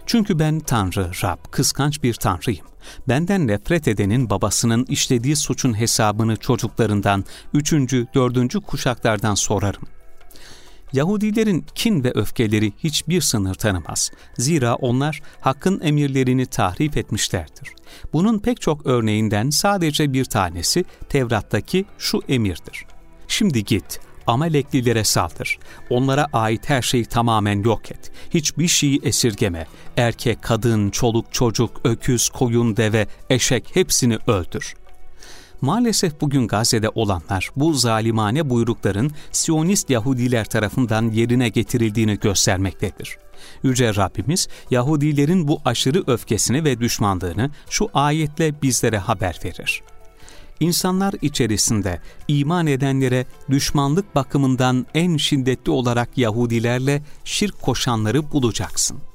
Çünkü 0.06 0.38
ben 0.38 0.60
Tanrı, 0.60 1.10
Rab, 1.22 1.38
kıskanç 1.50 2.02
bir 2.02 2.14
Tanrıyım. 2.14 2.66
Benden 3.08 3.46
nefret 3.46 3.88
edenin 3.88 4.30
babasının 4.30 4.84
işlediği 4.84 5.36
suçun 5.36 5.78
hesabını 5.78 6.36
çocuklarından, 6.36 7.24
üçüncü, 7.54 8.06
dördüncü 8.14 8.60
kuşaklardan 8.60 9.34
sorarım. 9.34 9.82
Yahudilerin 10.92 11.64
kin 11.74 12.04
ve 12.04 12.12
öfkeleri 12.14 12.72
hiçbir 12.78 13.20
sınır 13.20 13.54
tanımaz. 13.54 14.10
Zira 14.38 14.74
onlar 14.74 15.20
hakkın 15.40 15.80
emirlerini 15.80 16.46
tahrip 16.46 16.96
etmişlerdir. 16.96 17.68
Bunun 18.12 18.38
pek 18.38 18.60
çok 18.60 18.86
örneğinden 18.86 19.50
sadece 19.50 20.12
bir 20.12 20.24
tanesi 20.24 20.84
Tevrat'taki 21.08 21.84
şu 21.98 22.20
emirdir. 22.28 22.86
Şimdi 23.28 23.64
git, 23.64 24.00
Amaleklilere 24.26 25.04
saldır. 25.04 25.58
Onlara 25.90 26.26
ait 26.32 26.68
her 26.68 26.82
şeyi 26.82 27.04
tamamen 27.04 27.62
yok 27.62 27.90
et. 27.90 28.12
Hiçbir 28.34 28.68
şeyi 28.68 29.00
esirgeme. 29.02 29.66
Erkek, 29.96 30.42
kadın, 30.42 30.90
çoluk, 30.90 31.32
çocuk, 31.32 31.80
öküz, 31.84 32.28
koyun, 32.28 32.76
deve, 32.76 33.06
eşek 33.30 33.76
hepsini 33.76 34.18
öldür. 34.26 34.74
Maalesef 35.62 36.20
bugün 36.20 36.48
Gazze'de 36.48 36.88
olanlar 36.88 37.50
bu 37.56 37.72
zalimane 37.72 38.50
buyrukların 38.50 39.10
Siyonist 39.32 39.90
Yahudiler 39.90 40.44
tarafından 40.44 41.10
yerine 41.10 41.48
getirildiğini 41.48 42.18
göstermektedir. 42.18 43.18
Yüce 43.62 43.94
Rabbimiz 43.94 44.48
Yahudilerin 44.70 45.48
bu 45.48 45.60
aşırı 45.64 46.04
öfkesini 46.06 46.64
ve 46.64 46.80
düşmanlığını 46.80 47.50
şu 47.70 47.88
ayetle 47.94 48.62
bizlere 48.62 48.98
haber 48.98 49.38
verir. 49.44 49.82
İnsanlar 50.60 51.14
içerisinde 51.22 52.00
iman 52.28 52.66
edenlere 52.66 53.26
düşmanlık 53.50 54.14
bakımından 54.14 54.86
en 54.94 55.16
şiddetli 55.16 55.70
olarak 55.70 56.18
Yahudilerle 56.18 57.02
şirk 57.24 57.62
koşanları 57.62 58.32
bulacaksın.'' 58.32 59.11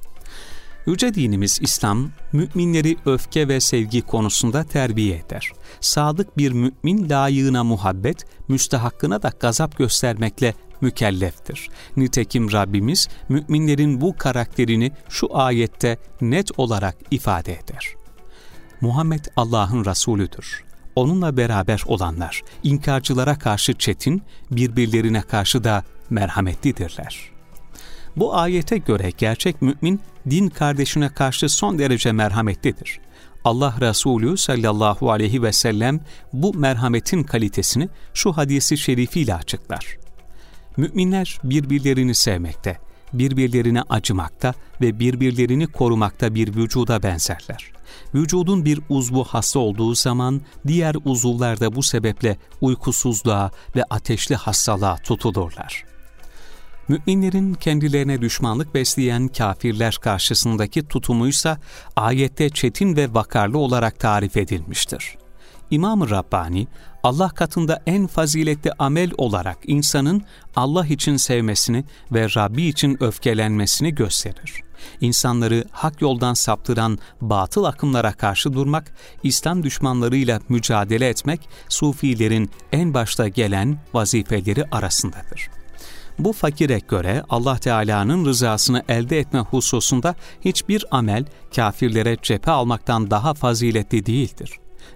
Yüce 0.87 1.13
dinimiz 1.13 1.59
İslam, 1.61 2.09
müminleri 2.33 2.97
öfke 3.05 3.47
ve 3.47 3.59
sevgi 3.59 4.01
konusunda 4.01 4.63
terbiye 4.63 5.17
eder. 5.17 5.51
Sadık 5.81 6.37
bir 6.37 6.51
mümin 6.51 7.09
layığına 7.09 7.63
muhabbet, 7.63 8.25
müstehakkına 8.47 9.23
da 9.23 9.31
gazap 9.39 9.77
göstermekle 9.77 10.53
mükelleftir. 10.81 11.69
Nitekim 11.97 12.51
Rabbimiz 12.51 13.07
müminlerin 13.29 14.01
bu 14.01 14.17
karakterini 14.17 14.91
şu 15.09 15.37
ayette 15.37 15.97
net 16.21 16.59
olarak 16.59 16.95
ifade 17.11 17.53
eder. 17.53 17.85
Muhammed 18.81 19.25
Allah'ın 19.35 19.85
Resulüdür. 19.85 20.63
Onunla 20.95 21.37
beraber 21.37 21.83
olanlar, 21.85 22.41
inkarcılara 22.63 23.39
karşı 23.39 23.73
çetin, 23.73 24.21
birbirlerine 24.51 25.21
karşı 25.21 25.63
da 25.63 25.83
merhametlidirler.'' 26.09 27.36
Bu 28.17 28.35
ayete 28.35 28.77
göre 28.77 29.11
gerçek 29.17 29.61
mümin 29.61 30.01
din 30.29 30.49
kardeşine 30.49 31.09
karşı 31.09 31.49
son 31.49 31.79
derece 31.79 32.11
merhametlidir. 32.11 32.99
Allah 33.43 33.75
Resulü 33.81 34.37
sallallahu 34.37 35.11
aleyhi 35.11 35.43
ve 35.43 35.53
sellem 35.53 35.99
bu 36.33 36.53
merhametin 36.53 37.23
kalitesini 37.23 37.89
şu 38.13 38.31
hadisi 38.31 38.77
şerifiyle 38.77 39.35
açıklar. 39.35 39.97
Müminler 40.77 41.39
birbirlerini 41.43 42.15
sevmekte, 42.15 42.77
birbirlerine 43.13 43.81
acımakta 43.89 44.53
ve 44.81 44.99
birbirlerini 44.99 45.67
korumakta 45.67 46.35
bir 46.35 46.55
vücuda 46.55 47.03
benzerler. 47.03 47.71
Vücudun 48.15 48.65
bir 48.65 48.79
uzvu 48.89 49.23
hasta 49.23 49.59
olduğu 49.59 49.95
zaman 49.95 50.41
diğer 50.67 50.95
uzuvlar 51.05 51.59
da 51.59 51.75
bu 51.75 51.83
sebeple 51.83 52.37
uykusuzluğa 52.61 53.51
ve 53.75 53.83
ateşli 53.89 54.35
hastalığa 54.35 54.95
tutulurlar. 54.97 55.96
Müminlerin 56.87 57.53
kendilerine 57.53 58.21
düşmanlık 58.21 58.75
besleyen 58.75 59.27
kafirler 59.27 59.97
karşısındaki 60.01 60.87
tutumuysa 60.87 61.57
ayette 61.95 62.49
çetin 62.49 62.95
ve 62.95 63.13
vakarlı 63.13 63.57
olarak 63.57 63.99
tarif 63.99 64.37
edilmiştir. 64.37 65.17
İmam-ı 65.71 66.09
Rabbani, 66.09 66.67
Allah 67.03 67.29
katında 67.29 67.83
en 67.85 68.07
faziletli 68.07 68.71
amel 68.79 69.11
olarak 69.17 69.57
insanın 69.63 70.23
Allah 70.55 70.85
için 70.85 71.17
sevmesini 71.17 71.83
ve 72.11 72.27
Rabbi 72.35 72.63
için 72.63 73.03
öfkelenmesini 73.03 73.95
gösterir. 73.95 74.63
İnsanları 75.01 75.65
hak 75.71 76.01
yoldan 76.01 76.33
saptıran 76.33 76.97
batıl 77.21 77.63
akımlara 77.63 78.13
karşı 78.13 78.53
durmak, 78.53 78.93
İslam 79.23 79.63
düşmanlarıyla 79.63 80.39
mücadele 80.49 81.09
etmek, 81.09 81.49
Sufilerin 81.69 82.51
en 82.71 82.93
başta 82.93 83.27
gelen 83.27 83.79
vazifeleri 83.93 84.65
arasındadır. 84.71 85.56
Bu 86.19 86.33
fakire 86.33 86.79
göre 86.79 87.23
Allah 87.29 87.57
Teala'nın 87.57 88.25
rızasını 88.25 88.83
elde 88.89 89.19
etme 89.19 89.39
hususunda 89.39 90.15
hiçbir 90.41 90.85
amel 90.91 91.25
kafirlere 91.55 92.17
cephe 92.21 92.51
almaktan 92.51 93.11
daha 93.11 93.33
faziletli 93.33 94.05
değildir. 94.05 94.51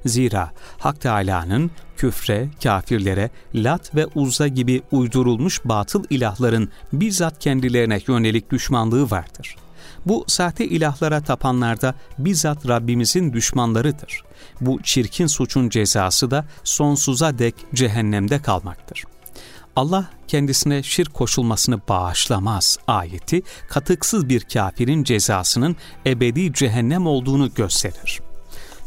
Zira 0.05 0.51
Hak 0.79 1.01
Teala'nın 1.01 1.71
küfre, 1.97 2.49
kafirlere, 2.63 3.29
Lat 3.55 3.95
ve 3.95 4.05
Uzza 4.15 4.47
gibi 4.47 4.81
uydurulmuş 4.91 5.61
batıl 5.65 6.03
ilahların 6.09 6.69
bizzat 6.93 7.39
kendilerine 7.39 7.99
yönelik 8.07 8.51
düşmanlığı 8.51 9.11
vardır. 9.11 9.55
Bu 10.05 10.25
sahte 10.27 10.65
ilahlara 10.65 11.21
tapanlarda 11.21 11.95
bizzat 12.17 12.67
Rabbimizin 12.67 13.33
düşmanlarıdır. 13.33 14.23
Bu 14.61 14.79
çirkin 14.83 15.27
suçun 15.27 15.69
cezası 15.69 16.31
da 16.31 16.45
sonsuza 16.63 17.39
dek 17.39 17.55
cehennemde 17.73 18.41
kalmaktır. 18.41 19.03
Allah 19.75 20.09
kendisine 20.27 20.83
şirk 20.83 21.13
koşulmasını 21.13 21.79
bağışlamaz 21.89 22.77
ayeti 22.87 23.41
katıksız 23.69 24.29
bir 24.29 24.41
kafirin 24.41 25.03
cezasının 25.03 25.75
ebedi 26.05 26.53
cehennem 26.53 27.07
olduğunu 27.07 27.53
gösterir. 27.53 28.19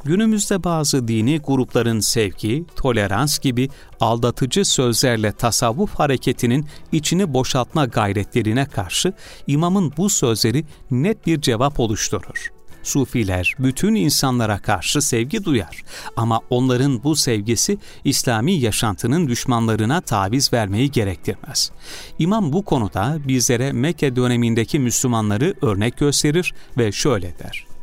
Günümüzde 0.04 0.64
bazı 0.64 1.08
dini 1.08 1.38
grupların 1.38 2.00
sevgi, 2.00 2.64
tolerans 2.76 3.38
gibi 3.38 3.68
aldatıcı 4.00 4.64
sözlerle 4.64 5.32
tasavvuf 5.32 5.94
hareketinin 5.94 6.66
içini 6.92 7.34
boşaltma 7.34 7.84
gayretlerine 7.84 8.66
karşı 8.66 9.12
imamın 9.46 9.92
bu 9.96 10.10
sözleri 10.10 10.64
net 10.90 11.26
bir 11.26 11.40
cevap 11.40 11.80
oluşturur. 11.80 12.53
Sufiler 12.84 13.54
bütün 13.58 13.94
insanlara 13.94 14.58
karşı 14.58 15.02
sevgi 15.02 15.44
duyar 15.44 15.82
ama 16.16 16.40
onların 16.50 17.04
bu 17.04 17.16
sevgisi 17.16 17.78
İslami 18.04 18.52
yaşantının 18.52 19.28
düşmanlarına 19.28 20.00
taviz 20.00 20.52
vermeyi 20.52 20.90
gerektirmez. 20.90 21.70
İmam 22.18 22.52
bu 22.52 22.64
konuda 22.64 23.18
bizlere 23.28 23.72
Mekke 23.72 24.16
dönemindeki 24.16 24.78
Müslümanları 24.78 25.54
örnek 25.62 25.96
gösterir 25.96 26.54
ve 26.78 26.92
şöyle 26.92 27.38
der. 27.38 27.73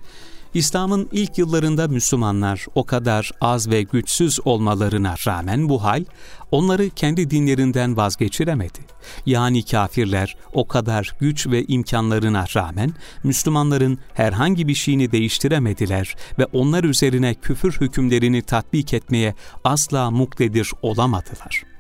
İslam'ın 0.54 1.10
ilk 1.12 1.38
yıllarında 1.38 1.88
Müslümanlar 1.88 2.66
o 2.76 2.84
kadar 2.86 3.32
az 3.42 3.70
ve 3.70 3.82
güçsüz 3.82 4.40
olmalarına 4.46 5.16
rağmen 5.28 5.70
bu 5.70 5.84
hal 5.84 6.06
onları 6.52 6.90
kendi 6.90 7.30
dinlerinden 7.30 7.98
vazgeçiremedi. 7.98 8.80
Yani 9.26 9.66
kafirler 9.66 10.38
o 10.54 10.68
kadar 10.68 11.16
güç 11.20 11.48
ve 11.48 11.64
imkanlarına 11.64 12.46
rağmen 12.56 12.94
Müslümanların 13.24 13.98
herhangi 14.14 14.68
bir 14.68 14.76
şeyini 14.76 15.12
değiştiremediler 15.12 16.16
ve 16.40 16.46
onlar 16.46 16.84
üzerine 16.84 17.34
küfür 17.34 17.78
hükümlerini 17.82 18.42
tatbik 18.42 18.94
etmeye 18.94 19.36
asla 19.64 20.12
muktedir 20.12 20.72
olamadılar.'' 20.82 21.71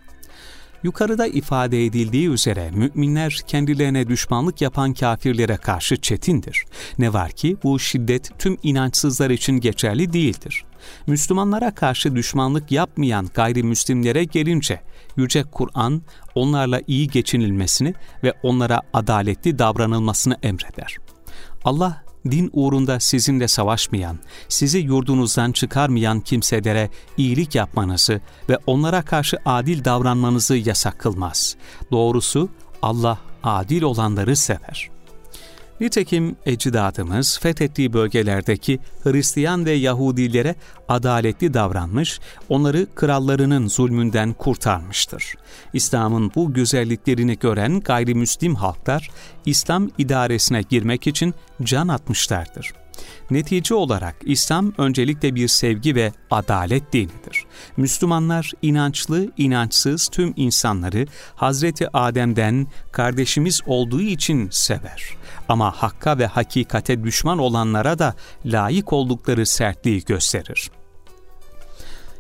Yukarıda 0.84 1.28
ifade 1.28 1.86
edildiği 1.86 2.30
üzere 2.30 2.72
müminler 2.72 3.40
kendilerine 3.48 4.08
düşmanlık 4.08 4.62
yapan 4.62 4.94
kafirlere 4.94 5.58
karşı 5.58 5.98
çetindir. 5.98 6.66
Ne 7.00 7.14
var 7.14 7.32
ki 7.32 7.58
bu 7.64 7.80
şiddet 7.80 8.40
tüm 8.40 8.58
inançsızlar 8.64 9.30
için 9.30 9.54
geçerli 9.54 10.14
değildir. 10.14 10.66
Müslümanlara 11.08 11.76
karşı 11.76 12.16
düşmanlık 12.16 12.72
yapmayan 12.72 13.28
gayrimüslimlere 13.34 14.24
gelince 14.24 14.82
Yüce 15.18 15.44
Kur'an 15.44 16.02
onlarla 16.36 16.82
iyi 16.88 17.08
geçinilmesini 17.08 17.94
ve 18.24 18.34
onlara 18.44 18.82
adaletli 18.94 19.60
davranılmasını 19.60 20.38
emreder. 20.44 20.98
Allah 21.64 22.04
din 22.26 22.50
uğrunda 22.54 23.00
sizinle 23.00 23.48
savaşmayan, 23.48 24.20
sizi 24.50 24.80
yurdunuzdan 24.80 25.52
çıkarmayan 25.52 26.20
kimselere 26.20 26.90
iyilik 27.18 27.56
yapmanızı 27.56 28.22
ve 28.50 28.58
onlara 28.68 29.02
karşı 29.02 29.38
adil 29.46 29.86
davranmanızı 29.86 30.56
yasak 30.56 31.00
kılmaz. 31.00 31.56
Doğrusu 31.92 32.50
Allah 32.82 33.18
adil 33.44 33.82
olanları 33.82 34.36
sever.'' 34.36 35.01
Nitekim 35.82 36.36
ecdadımız 36.46 37.40
fethettiği 37.40 37.94
bölgelerdeki 37.94 38.80
Hristiyan 39.04 39.66
ve 39.66 39.72
Yahudilere 39.72 40.56
adaletli 40.88 41.54
davranmış, 41.54 42.20
onları 42.50 42.88
krallarının 42.96 43.68
zulmünden 43.68 44.34
kurtarmıştır. 44.34 45.36
İslam'ın 45.74 46.32
bu 46.36 46.54
güzelliklerini 46.54 47.40
gören 47.40 47.80
gayrimüslim 47.80 48.56
halklar, 48.56 49.10
İslam 49.46 49.90
idaresine 49.98 50.62
girmek 50.62 51.08
için 51.08 51.34
can 51.64 51.88
atmışlardır. 51.88 52.74
Netice 53.32 53.76
olarak 53.76 54.16
İslam 54.26 54.74
öncelikle 54.78 55.36
bir 55.36 55.48
sevgi 55.48 55.96
ve 55.96 56.12
adalet 56.32 56.94
dinidir. 56.94 57.46
Müslümanlar 57.78 58.52
inançlı, 58.62 59.32
inançsız 59.38 60.08
tüm 60.08 60.34
insanları 60.36 61.06
Hazreti 61.36 61.98
Adem'den 61.98 62.68
kardeşimiz 62.92 63.62
olduğu 63.66 64.02
için 64.02 64.50
sever. 64.52 65.04
Ama 65.50 65.72
hakka 65.72 66.18
ve 66.18 66.26
hakikate 66.26 67.04
düşman 67.04 67.38
olanlara 67.38 68.00
da 68.00 68.16
layık 68.46 68.94
oldukları 68.94 69.46
sertliği 69.46 70.04
gösterir. 70.06 70.72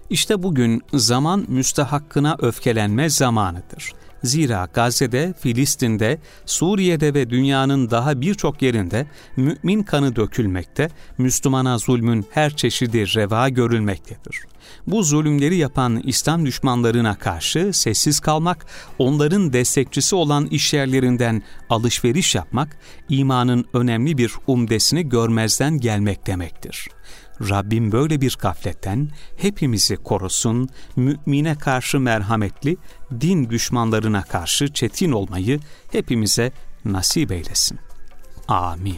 İşte 0.10 0.43
bugün 0.43 0.81
zaman 0.93 1.45
müstehakkına 1.47 2.36
öfkelenme 2.39 3.10
zamanıdır. 3.10 3.93
Zira 4.23 4.67
Gazze'de, 4.73 5.34
Filistin'de, 5.39 6.19
Suriye'de 6.45 7.13
ve 7.13 7.29
dünyanın 7.29 7.89
daha 7.89 8.21
birçok 8.21 8.62
yerinde 8.62 9.07
mümin 9.38 9.84
kanı 9.84 10.15
dökülmekte, 10.15 10.89
Müslümana 11.17 11.77
zulmün 11.77 12.25
her 12.31 12.55
çeşidi 12.55 13.15
reva 13.15 13.49
görülmektedir. 13.49 14.41
Bu 14.88 15.03
zulümleri 15.03 15.55
yapan 15.55 16.01
İslam 16.05 16.45
düşmanlarına 16.45 17.15
karşı 17.15 17.73
sessiz 17.73 18.19
kalmak, 18.19 18.65
onların 18.99 19.53
destekçisi 19.53 20.15
olan 20.15 20.45
işyerlerinden 20.45 21.43
alışveriş 21.69 22.36
yapmak, 22.36 22.77
imanın 23.10 23.65
önemli 23.73 24.17
bir 24.17 24.34
umdesini 24.47 25.10
görmezden 25.10 25.79
gelmek 25.79 26.27
demektir.'' 26.27 27.01
Rabbim 27.49 27.91
böyle 27.91 28.21
bir 28.21 28.38
gafletten 28.41 29.10
hepimizi 29.38 29.95
korusun, 29.95 30.69
mümine 30.95 31.56
karşı 31.56 31.99
merhametli, 31.99 32.77
din 33.21 33.49
düşmanlarına 33.49 34.23
karşı 34.23 34.73
çetin 34.73 35.12
olmayı 35.12 35.60
hepimize 35.91 36.51
nasip 36.86 37.32
eylesin. 37.32 37.80
Amin. 38.47 38.97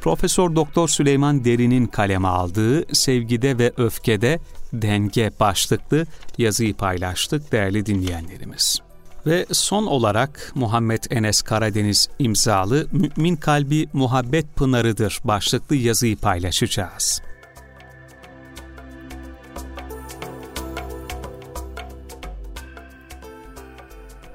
Profesör 0.00 0.56
Doktor 0.56 0.88
Süleyman 0.88 1.44
Derin'in 1.44 1.86
kaleme 1.86 2.28
aldığı 2.28 2.94
Sevgide 2.94 3.58
ve 3.58 3.72
Öfkede 3.76 4.38
Denge 4.72 5.30
başlıklı 5.40 6.06
yazıyı 6.38 6.74
paylaştık 6.74 7.52
değerli 7.52 7.86
dinleyenlerimiz. 7.86 8.87
Ve 9.26 9.46
son 9.52 9.86
olarak 9.86 10.52
Muhammed 10.54 11.04
Enes 11.10 11.42
Karadeniz 11.42 12.08
imzalı 12.18 12.86
Mümin 12.92 13.36
Kalbi 13.36 13.88
Muhabbet 13.92 14.56
Pınarıdır 14.56 15.20
başlıklı 15.24 15.76
yazıyı 15.76 16.16
paylaşacağız. 16.16 17.22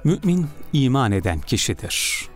Mümin 0.04 0.48
iman 0.74 1.12
eden 1.12 1.40
kişidir. 1.40 2.28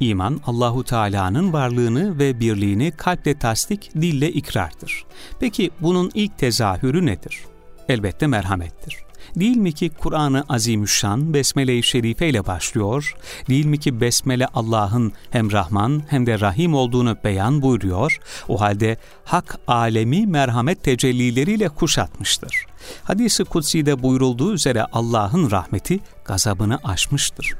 İman 0.00 0.40
Allahu 0.46 0.84
Teala'nın 0.84 1.52
varlığını 1.52 2.18
ve 2.18 2.40
birliğini 2.40 2.92
kalple 2.96 3.38
tasdik, 3.38 3.94
dille 3.94 4.32
ikrardır. 4.32 5.04
Peki 5.40 5.70
bunun 5.80 6.10
ilk 6.14 6.38
tezahürü 6.38 7.06
nedir? 7.06 7.44
Elbette 7.88 8.26
merhamettir. 8.26 9.05
Değil 9.36 9.56
mi 9.56 9.72
ki 9.72 9.90
Kur'an-ı 9.98 10.44
Azimüşşan 10.48 11.34
Besmele-i 11.34 11.82
Şerife 11.82 12.28
ile 12.28 12.46
başlıyor? 12.46 13.14
Değil 13.48 13.66
mi 13.66 13.78
ki 13.78 14.00
Besmele 14.00 14.46
Allah'ın 14.46 15.12
hem 15.30 15.52
Rahman 15.52 16.02
hem 16.08 16.26
de 16.26 16.40
Rahim 16.40 16.74
olduğunu 16.74 17.16
beyan 17.24 17.62
buyuruyor? 17.62 18.18
O 18.48 18.60
halde 18.60 18.96
hak 19.24 19.58
alemi 19.66 20.26
merhamet 20.26 20.82
tecellileriyle 20.82 21.68
kuşatmıştır. 21.68 22.66
Hadis-i 23.02 23.44
Kutsi'de 23.44 24.02
buyurulduğu 24.02 24.54
üzere 24.54 24.84
Allah'ın 24.92 25.50
rahmeti 25.50 26.00
gazabını 26.24 26.78
aşmıştır. 26.84 27.54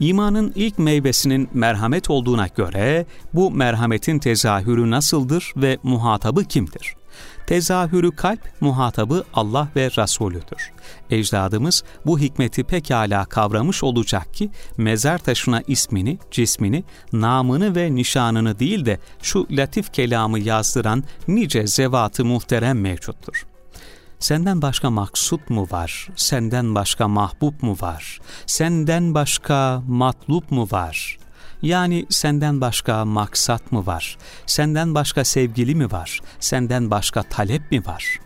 İmanın 0.00 0.52
ilk 0.54 0.78
meyvesinin 0.78 1.48
merhamet 1.54 2.10
olduğuna 2.10 2.46
göre 2.46 3.06
bu 3.34 3.50
merhametin 3.50 4.18
tezahürü 4.18 4.90
nasıldır 4.90 5.52
ve 5.56 5.78
muhatabı 5.82 6.44
kimdir? 6.44 6.94
Tezahürü 7.52 8.16
kalp, 8.16 8.40
muhatabı 8.60 9.24
Allah 9.34 9.68
ve 9.76 9.90
Resulüdür. 9.90 10.72
Ecdadımız 11.10 11.84
bu 12.06 12.18
hikmeti 12.18 12.64
pekala 12.64 13.24
kavramış 13.24 13.84
olacak 13.84 14.34
ki 14.34 14.50
mezar 14.76 15.18
taşına 15.18 15.62
ismini, 15.66 16.18
cismini, 16.30 16.84
namını 17.12 17.76
ve 17.76 17.94
nişanını 17.94 18.58
değil 18.58 18.86
de 18.86 18.98
şu 19.22 19.46
latif 19.50 19.92
kelamı 19.92 20.38
yazdıran 20.38 21.04
nice 21.28 21.66
zevatı 21.66 22.24
muhterem 22.24 22.80
mevcuttur. 22.80 23.46
Senden 24.18 24.62
başka 24.62 24.90
maksut 24.90 25.50
mu 25.50 25.68
var? 25.70 26.08
Senden 26.16 26.74
başka 26.74 27.08
mahbub 27.08 27.54
mu 27.62 27.76
var? 27.80 28.20
Senden 28.46 29.14
başka 29.14 29.82
matlup 29.88 30.50
mu 30.50 30.68
var? 30.70 31.18
Yani 31.62 32.06
senden 32.10 32.60
başka 32.60 33.04
maksat 33.04 33.72
mı 33.72 33.86
var? 33.86 34.18
Senden 34.46 34.94
başka 34.94 35.24
sevgili 35.24 35.74
mi 35.74 35.90
var? 35.90 36.20
Senden 36.40 36.90
başka 36.90 37.22
talep 37.22 37.70
mi 37.70 37.86
var? 37.86 38.20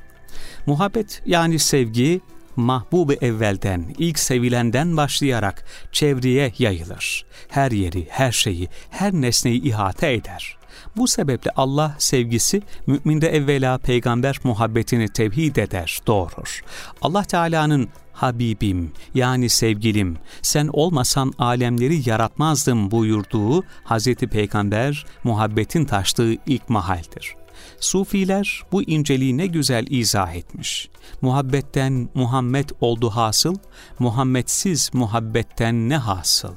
Muhabbet 0.67 1.23
yani 1.27 1.59
sevgi 1.59 2.21
mahbubu 2.57 3.13
evvelden, 3.13 3.95
ilk 3.99 4.19
sevilenden 4.19 4.97
başlayarak 4.97 5.65
çevreye 5.93 6.53
yayılır. 6.59 7.27
Her 7.49 7.71
yeri, 7.71 8.07
her 8.11 8.33
şeyi, 8.33 8.69
her 8.91 9.13
nesneyi 9.13 9.63
ihate 9.63 10.13
eder. 10.13 10.56
Bu 10.97 11.07
sebeple 11.09 11.51
Allah 11.57 11.97
sevgisi 11.99 12.63
müminde 12.87 13.29
evvela 13.29 13.79
peygamber 13.79 14.41
muhabbetini 14.45 15.09
tevhid 15.09 15.57
eder, 15.57 15.99
doğurur. 16.07 16.65
Allah 17.03 17.25
Teala'nın 17.25 17.89
Habibim 18.13 18.93
yani 19.15 19.49
sevgilim 19.49 20.17
sen 20.43 20.69
olmasan 20.73 21.33
alemleri 21.39 22.09
yaratmazdım 22.09 22.91
buyurduğu 22.91 23.63
Hz. 23.63 24.15
Peygamber 24.15 25.07
muhabbetin 25.25 25.85
taştığı 25.85 26.35
ilk 26.47 26.69
mahaldir. 26.69 27.35
Sufiler 27.81 28.63
bu 28.73 28.83
inceliği 28.83 29.37
ne 29.37 29.47
güzel 29.47 29.87
izah 29.91 30.35
etmiş. 30.35 30.89
Muhabbetten 31.21 32.09
Muhammed 32.15 32.69
oldu 32.81 33.11
hasıl, 33.11 33.55
Muhammedsiz 33.99 34.91
muhabbetten 34.95 35.89
ne 35.89 35.97
hasıl? 35.97 36.55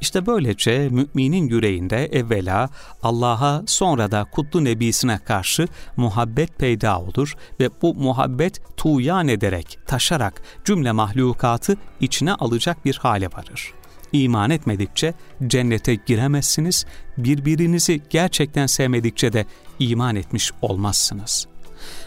İşte 0.00 0.26
böylece 0.26 0.88
müminin 0.88 1.48
yüreğinde 1.48 2.06
evvela 2.06 2.68
Allah'a 3.02 3.62
sonra 3.66 4.10
da 4.10 4.24
kutlu 4.24 4.64
nebisine 4.64 5.18
karşı 5.18 5.68
muhabbet 5.96 6.58
peyda 6.58 7.00
olur 7.00 7.34
ve 7.60 7.70
bu 7.82 7.94
muhabbet 7.94 8.60
tuğyan 8.76 9.28
ederek, 9.28 9.78
taşarak 9.86 10.42
cümle 10.64 10.92
mahlukatı 10.92 11.76
içine 12.00 12.34
alacak 12.34 12.84
bir 12.84 12.94
hale 12.94 13.26
varır. 13.26 13.72
İman 14.12 14.50
etmedikçe 14.50 15.14
cennete 15.46 15.94
giremezsiniz, 15.94 16.86
birbirinizi 17.18 18.02
gerçekten 18.10 18.66
sevmedikçe 18.66 19.32
de 19.32 19.46
iman 19.78 20.16
etmiş 20.16 20.52
olmazsınız.'' 20.62 21.55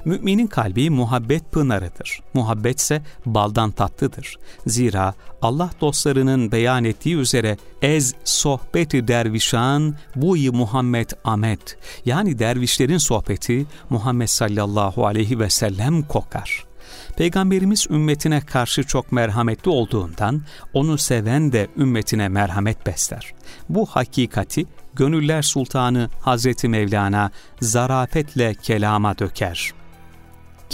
Müminin 0.06 0.48
kalbi 0.48 0.89
muhabbet 0.89 1.52
pınarıdır. 1.52 2.20
Muhabbetse 2.34 3.02
baldan 3.26 3.72
tatlıdır. 3.72 4.36
Zira 4.68 5.13
Allah 5.42 5.70
dostlarının 5.82 6.52
beyan 6.52 6.84
ettiği 6.84 7.15
üzere 7.15 7.58
ez 7.82 8.13
sohbeti 8.24 9.08
dervişan 9.08 9.96
buyi 10.15 10.52
Muhammed 10.52 11.10
Ahmet 11.24 11.78
yani 12.06 12.39
dervişlerin 12.39 12.98
sohbeti 12.98 13.65
Muhammed 13.89 14.28
sallallahu 14.28 15.06
aleyhi 15.06 15.39
ve 15.39 15.50
sellem 15.50 16.02
kokar. 16.02 16.68
Peygamberimiz 17.17 17.88
ümmetine 17.89 18.41
karşı 18.41 18.84
çok 18.84 19.12
merhametli 19.12 19.71
olduğundan 19.71 20.41
onu 20.73 20.97
seven 20.97 21.52
de 21.52 21.67
ümmetine 21.78 22.30
merhamet 22.30 22.86
besler. 22.86 23.34
Bu 23.69 23.86
hakikati 23.86 24.65
Gönüller 24.93 25.41
Sultanı 25.41 26.10
Hazreti 26.21 26.69
Mevlana 26.69 27.32
zarafetle 27.62 28.56
kelama 28.56 29.19
döker. 29.19 29.71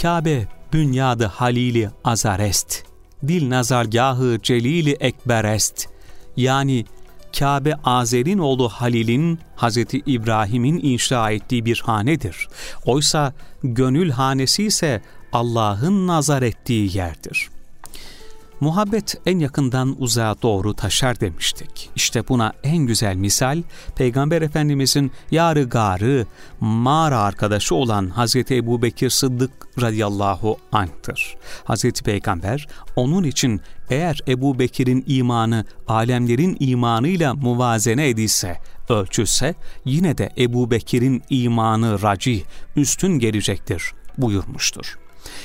Kabe 0.02 0.46
bünyadı 0.72 1.26
halili 1.26 1.90
azarest, 2.04 2.84
dil 3.28 3.50
nazargahı 3.50 4.38
celili 4.42 4.92
ekberest. 4.92 5.88
Yani 6.36 6.84
Kabe 7.38 7.74
Azer'in 7.84 8.38
oğlu 8.38 8.68
Halil'in 8.68 9.38
Hazreti 9.56 10.02
İbrahim'in 10.06 10.80
inşa 10.82 11.30
ettiği 11.30 11.64
bir 11.64 11.82
hanedir. 11.86 12.48
Oysa 12.84 13.32
gönül 13.62 14.10
hanesi 14.10 14.64
ise 14.64 15.02
Allah'ın 15.36 16.06
nazar 16.06 16.42
ettiği 16.42 16.96
yerdir. 16.96 17.48
Muhabbet 18.60 19.14
en 19.26 19.38
yakından 19.38 19.96
uzağa 19.98 20.36
doğru 20.42 20.74
taşar 20.74 21.20
demiştik. 21.20 21.90
İşte 21.96 22.28
buna 22.28 22.52
en 22.62 22.76
güzel 22.76 23.16
misal 23.16 23.62
Peygamber 23.96 24.42
Efendimizin 24.42 25.12
yarı 25.30 25.62
garı 25.64 26.26
mağara 26.60 27.18
arkadaşı 27.18 27.74
olan 27.74 28.10
Hazreti 28.10 28.56
Ebu 28.56 28.82
Bekir 28.82 29.10
Sıddık 29.10 29.50
radıyallahu 29.80 30.56
anh'tır. 30.72 31.36
Hazreti 31.64 32.02
Peygamber 32.02 32.68
onun 32.96 33.24
için 33.24 33.60
eğer 33.90 34.20
Ebu 34.28 34.58
Bekir'in 34.58 35.04
imanı 35.06 35.64
alemlerin 35.88 36.56
imanıyla 36.60 37.34
muvazene 37.34 38.08
edilse, 38.08 38.56
ölçülse 38.88 39.54
yine 39.84 40.18
de 40.18 40.30
Ebu 40.38 40.70
Bekir'in 40.70 41.22
imanı 41.30 42.02
racih, 42.02 42.42
üstün 42.76 43.18
gelecektir 43.18 43.92
buyurmuştur. 44.18 44.96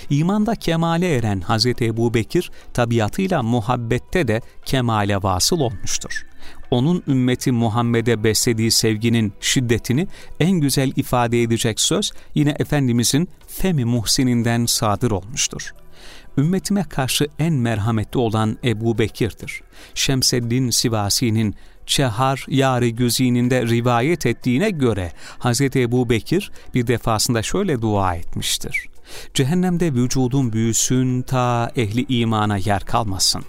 İmanda 0.09 0.55
kemale 0.55 1.15
eren 1.15 1.41
Hz. 1.41 1.65
Ebu 1.65 2.13
Bekir 2.13 2.51
tabiatıyla 2.73 3.43
muhabbette 3.43 4.27
de 4.27 4.41
kemale 4.65 5.23
vasıl 5.23 5.59
olmuştur. 5.59 6.25
Onun 6.71 7.03
ümmeti 7.07 7.51
Muhammed'e 7.51 8.23
beslediği 8.23 8.71
sevginin 8.71 9.33
şiddetini 9.39 10.07
en 10.39 10.51
güzel 10.51 10.91
ifade 10.95 11.41
edecek 11.41 11.79
söz 11.79 12.11
yine 12.35 12.55
Efendimizin 12.59 13.29
Femi 13.47 13.85
Muhsin'inden 13.85 14.65
sadır 14.65 15.11
olmuştur 15.11 15.73
ümmetime 16.37 16.83
karşı 16.83 17.27
en 17.39 17.53
merhametli 17.53 18.19
olan 18.19 18.57
Ebu 18.63 18.97
Bekir'dir. 18.97 19.61
Şemseddin 19.93 20.69
Sivasi'nin 20.69 21.55
Çehar 21.91 22.45
Yari 22.47 22.95
Güzini'nde 22.95 23.67
rivayet 23.67 24.25
ettiğine 24.25 24.69
göre 24.69 25.11
Hz. 25.39 25.61
Ebu 25.61 26.09
Bekir 26.09 26.51
bir 26.73 26.87
defasında 26.87 27.43
şöyle 27.43 27.81
dua 27.81 28.15
etmiştir. 28.15 28.85
Cehennemde 29.33 29.93
vücudun 29.93 30.53
büyüsün 30.53 31.21
ta 31.21 31.71
ehli 31.75 32.05
imana 32.09 32.57
yer 32.57 32.85
kalmasın. 32.85 33.43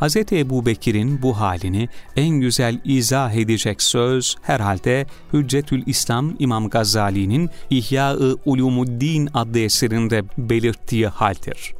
Hz. 0.00 0.16
Ebu 0.16 0.66
Bekir'in 0.66 1.22
bu 1.22 1.40
halini 1.40 1.88
en 2.16 2.28
güzel 2.28 2.80
izah 2.84 3.32
edecek 3.32 3.82
söz 3.82 4.36
herhalde 4.42 5.06
Hüccetül 5.32 5.82
İslam 5.86 6.34
İmam 6.38 6.68
Gazali'nin 6.68 7.50
İhya-ı 7.70 8.36
Ulumuddin 8.44 9.28
adlı 9.34 9.58
eserinde 9.58 10.24
belirttiği 10.38 11.06
haldir. 11.06 11.77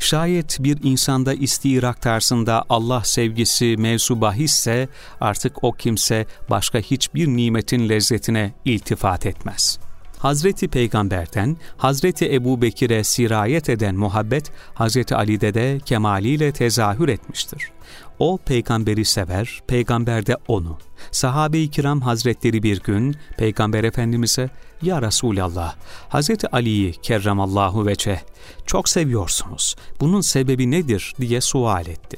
Şayet 0.00 0.56
bir 0.60 0.78
insanda 0.82 1.34
istirak 1.34 2.02
tarzında 2.02 2.64
Allah 2.68 3.04
sevgisi 3.04 3.76
mevzu 3.78 4.20
bahisse 4.20 4.88
artık 5.20 5.64
o 5.64 5.72
kimse 5.72 6.26
başka 6.50 6.78
hiçbir 6.78 7.28
nimetin 7.28 7.88
lezzetine 7.88 8.52
iltifat 8.64 9.26
etmez.'' 9.26 9.90
Hazreti 10.20 10.68
Peygamber'den 10.68 11.56
Hazreti 11.76 12.34
Ebu 12.34 12.62
Bekir'e 12.62 13.04
sirayet 13.04 13.68
eden 13.68 13.94
muhabbet 13.94 14.52
Hazreti 14.74 15.14
Ali'de 15.16 15.54
de 15.54 15.80
kemaliyle 15.84 16.52
tezahür 16.52 17.08
etmiştir. 17.08 17.70
O 18.20 18.38
peygamberi 18.38 19.04
sever, 19.04 19.60
peygamber 19.66 20.26
de 20.26 20.36
onu. 20.48 20.78
Sahabe-i 21.10 21.70
kiram 21.70 22.00
hazretleri 22.00 22.62
bir 22.62 22.80
gün 22.80 23.16
peygamber 23.38 23.84
efendimize 23.84 24.50
''Ya 24.82 25.02
Resulallah, 25.02 25.74
Hazreti 26.08 26.48
Ali'yi 26.48 26.92
kerramallahu 26.92 27.86
veçe 27.86 28.20
çok 28.66 28.88
seviyorsunuz. 28.88 29.76
Bunun 30.00 30.20
sebebi 30.20 30.70
nedir?'' 30.70 31.14
diye 31.20 31.40
sual 31.40 31.86
etti. 31.86 32.16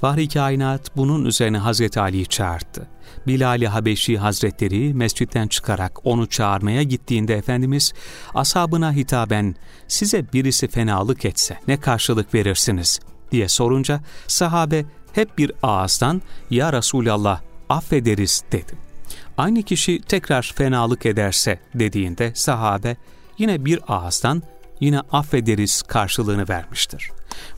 Fahri 0.00 0.28
kainat 0.28 0.96
bunun 0.96 1.24
üzerine 1.24 1.58
Hazreti 1.58 2.00
Ali'yi 2.00 2.26
çağırdı. 2.26 2.88
Bilal-i 3.26 3.68
Habeşi 3.68 4.18
Hazretleri 4.18 4.94
mescitten 4.94 5.48
çıkarak 5.48 6.06
onu 6.06 6.26
çağırmaya 6.26 6.82
gittiğinde 6.82 7.34
Efendimiz 7.34 7.92
ashabına 8.34 8.92
hitaben 8.92 9.54
size 9.88 10.32
birisi 10.32 10.68
fenalık 10.68 11.24
etse 11.24 11.58
ne 11.68 11.80
karşılık 11.80 12.34
verirsiniz 12.34 13.00
diye 13.32 13.48
sorunca 13.48 14.00
sahabe 14.26 14.84
hep 15.16 15.38
bir 15.38 15.52
ağızdan 15.62 16.22
ya 16.50 16.72
Resulallah 16.72 17.40
affederiz 17.68 18.42
dedi. 18.52 18.72
Aynı 19.38 19.62
kişi 19.62 20.00
tekrar 20.00 20.52
fenalık 20.56 21.06
ederse 21.06 21.60
dediğinde 21.74 22.32
sahabe 22.34 22.96
yine 23.38 23.64
bir 23.64 23.80
ağızdan 23.88 24.42
yine 24.80 25.00
affederiz 25.00 25.82
karşılığını 25.82 26.48
vermiştir. 26.48 27.10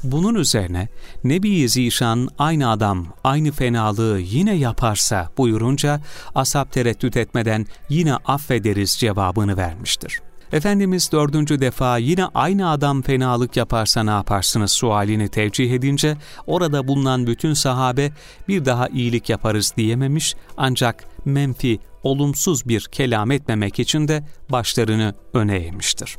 Bunun 0.02 0.34
üzerine 0.34 0.88
Nebi 1.24 1.68
Zişan 1.68 2.28
aynı 2.38 2.70
adam 2.70 3.06
aynı 3.24 3.52
fenalığı 3.52 4.20
yine 4.20 4.54
yaparsa 4.54 5.30
buyurunca 5.38 6.00
asap 6.34 6.72
tereddüt 6.72 7.16
etmeden 7.16 7.66
yine 7.88 8.14
affederiz 8.14 8.90
cevabını 8.98 9.56
vermiştir. 9.56 10.20
Efendimiz 10.52 11.12
dördüncü 11.12 11.60
defa 11.60 11.98
yine 11.98 12.24
aynı 12.24 12.70
adam 12.70 13.02
fenalık 13.02 13.56
yaparsa 13.56 14.02
ne 14.02 14.10
yaparsınız 14.10 14.72
sualini 14.72 15.28
tevcih 15.28 15.72
edince 15.72 16.16
orada 16.46 16.88
bulunan 16.88 17.26
bütün 17.26 17.54
sahabe 17.54 18.10
bir 18.48 18.64
daha 18.64 18.88
iyilik 18.88 19.30
yaparız 19.30 19.72
diyememiş 19.76 20.34
ancak 20.56 21.04
menfi, 21.24 21.78
olumsuz 22.02 22.68
bir 22.68 22.80
kelam 22.92 23.30
etmemek 23.30 23.78
için 23.78 24.08
de 24.08 24.24
başlarını 24.50 25.14
öne 25.34 25.56
eğmiştir. 25.56 26.16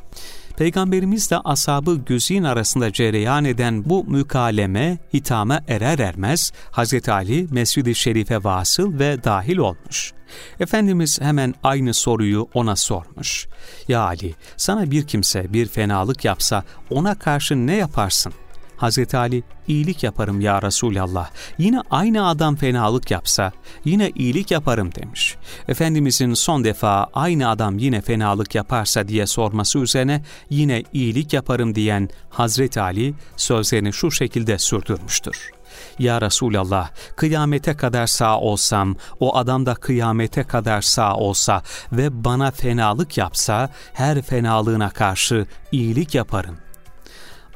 Peygamberimiz 0.59 1.31
de 1.31 1.37
asabı 1.37 1.95
güzin 1.95 2.43
arasında 2.43 2.93
cereyan 2.93 3.45
eden 3.45 3.89
bu 3.89 4.03
mükaleme 4.03 4.97
hitama 5.13 5.61
erer 5.67 5.99
ermez 5.99 6.51
Hz. 6.71 7.09
Ali 7.09 7.47
Mescid-i 7.51 7.95
Şerif'e 7.95 8.43
vasıl 8.43 8.99
ve 8.99 9.23
dahil 9.23 9.57
olmuş. 9.57 10.13
Efendimiz 10.59 11.21
hemen 11.21 11.53
aynı 11.63 11.93
soruyu 11.93 12.47
ona 12.53 12.75
sormuş. 12.75 13.47
Ya 13.87 14.01
Ali 14.01 14.35
sana 14.57 14.91
bir 14.91 15.07
kimse 15.07 15.53
bir 15.53 15.67
fenalık 15.67 16.25
yapsa 16.25 16.63
ona 16.89 17.15
karşı 17.15 17.67
ne 17.67 17.75
yaparsın? 17.75 18.33
Hazreti 18.79 19.17
Ali 19.17 19.43
iyilik 19.67 20.03
yaparım 20.03 20.41
ya 20.41 20.61
Resulallah. 20.61 21.29
Yine 21.57 21.81
aynı 21.91 22.27
adam 22.27 22.55
fenalık 22.55 23.11
yapsa 23.11 23.51
yine 23.85 24.11
iyilik 24.15 24.51
yaparım 24.51 24.95
demiş. 24.95 25.35
Efendimizin 25.67 26.33
son 26.33 26.63
defa 26.63 27.07
aynı 27.13 27.49
adam 27.49 27.77
yine 27.77 28.01
fenalık 28.01 28.55
yaparsa 28.55 29.07
diye 29.07 29.27
sorması 29.27 29.79
üzerine 29.79 30.23
yine 30.49 30.83
iyilik 30.93 31.33
yaparım 31.33 31.75
diyen 31.75 32.09
Hazreti 32.29 32.81
Ali 32.81 33.13
sözlerini 33.37 33.93
şu 33.93 34.11
şekilde 34.11 34.59
sürdürmüştür. 34.59 35.51
Ya 35.99 36.21
Resulallah 36.21 36.89
kıyamete 37.15 37.77
kadar 37.77 38.07
sağ 38.07 38.39
olsam, 38.39 38.95
o 39.19 39.37
adam 39.37 39.65
da 39.65 39.75
kıyamete 39.75 40.43
kadar 40.43 40.81
sağ 40.81 41.15
olsa 41.15 41.61
ve 41.91 42.23
bana 42.23 42.51
fenalık 42.51 43.17
yapsa 43.17 43.69
her 43.93 44.21
fenalığına 44.21 44.89
karşı 44.89 45.45
iyilik 45.71 46.15
yaparım. 46.15 46.57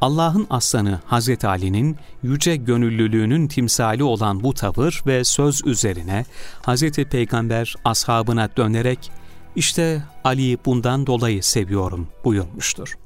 Allah'ın 0.03 0.47
aslanı 0.49 0.99
Hazreti 1.05 1.47
Ali'nin 1.47 1.97
yüce 2.23 2.55
gönüllülüğünün 2.55 3.47
timsali 3.47 4.03
olan 4.03 4.43
bu 4.43 4.53
tavır 4.53 5.03
ve 5.07 5.23
söz 5.23 5.61
üzerine 5.65 6.25
Hazreti 6.61 7.05
Peygamber 7.05 7.75
ashabına 7.85 8.49
dönerek 8.57 9.11
işte 9.55 10.03
Ali'yi 10.23 10.57
bundan 10.65 11.07
dolayı 11.07 11.43
seviyorum 11.43 12.07
buyurmuştur. 12.23 12.97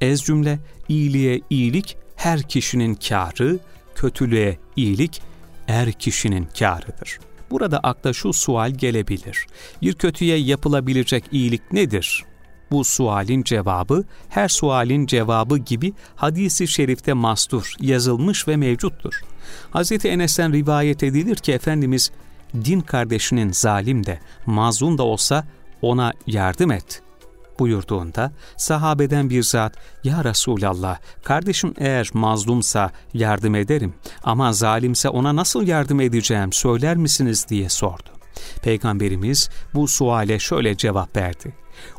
Ez 0.00 0.22
cümle 0.22 0.58
iyiliğe 0.88 1.40
iyilik 1.50 1.96
her 2.16 2.42
kişinin 2.42 2.94
kârı, 2.94 3.58
kötülüğe 3.94 4.58
iyilik 4.76 5.22
er 5.66 5.92
kişinin 5.92 6.48
kârıdır. 6.58 7.18
Burada 7.50 7.78
akla 7.78 8.12
şu 8.12 8.32
sual 8.32 8.70
gelebilir. 8.70 9.46
Bir 9.82 9.94
kötüye 9.94 10.36
yapılabilecek 10.36 11.24
iyilik 11.32 11.72
nedir? 11.72 12.24
Bu 12.70 12.84
sualin 12.84 13.42
cevabı 13.42 14.04
her 14.28 14.48
sualin 14.48 15.06
cevabı 15.06 15.58
gibi 15.58 15.92
hadisi 16.16 16.68
şerifte 16.68 17.12
mastur, 17.12 17.74
yazılmış 17.80 18.48
ve 18.48 18.56
mevcuttur. 18.56 19.20
Hz. 19.74 20.04
Enes'ten 20.04 20.52
rivayet 20.52 21.02
edilir 21.02 21.36
ki 21.36 21.52
Efendimiz 21.52 22.10
din 22.54 22.80
kardeşinin 22.80 23.52
zalim 23.52 24.06
de 24.06 24.18
mazlum 24.46 24.98
da 24.98 25.02
olsa 25.02 25.44
ona 25.82 26.12
yardım 26.26 26.70
et 26.70 27.02
buyurduğunda 27.58 28.32
sahabeden 28.56 29.30
bir 29.30 29.42
zat 29.42 29.74
ya 30.04 30.24
Resulallah 30.24 30.98
kardeşim 31.24 31.74
eğer 31.78 32.10
mazlumsa 32.14 32.90
yardım 33.14 33.54
ederim 33.54 33.94
ama 34.24 34.52
zalimse 34.52 35.08
ona 35.08 35.36
nasıl 35.36 35.66
yardım 35.66 36.00
edeceğim 36.00 36.52
söyler 36.52 36.96
misiniz 36.96 37.46
diye 37.48 37.68
sordu. 37.68 38.08
Peygamberimiz 38.62 39.50
bu 39.74 39.88
suale 39.88 40.38
şöyle 40.38 40.76
cevap 40.76 41.16
verdi. 41.16 41.54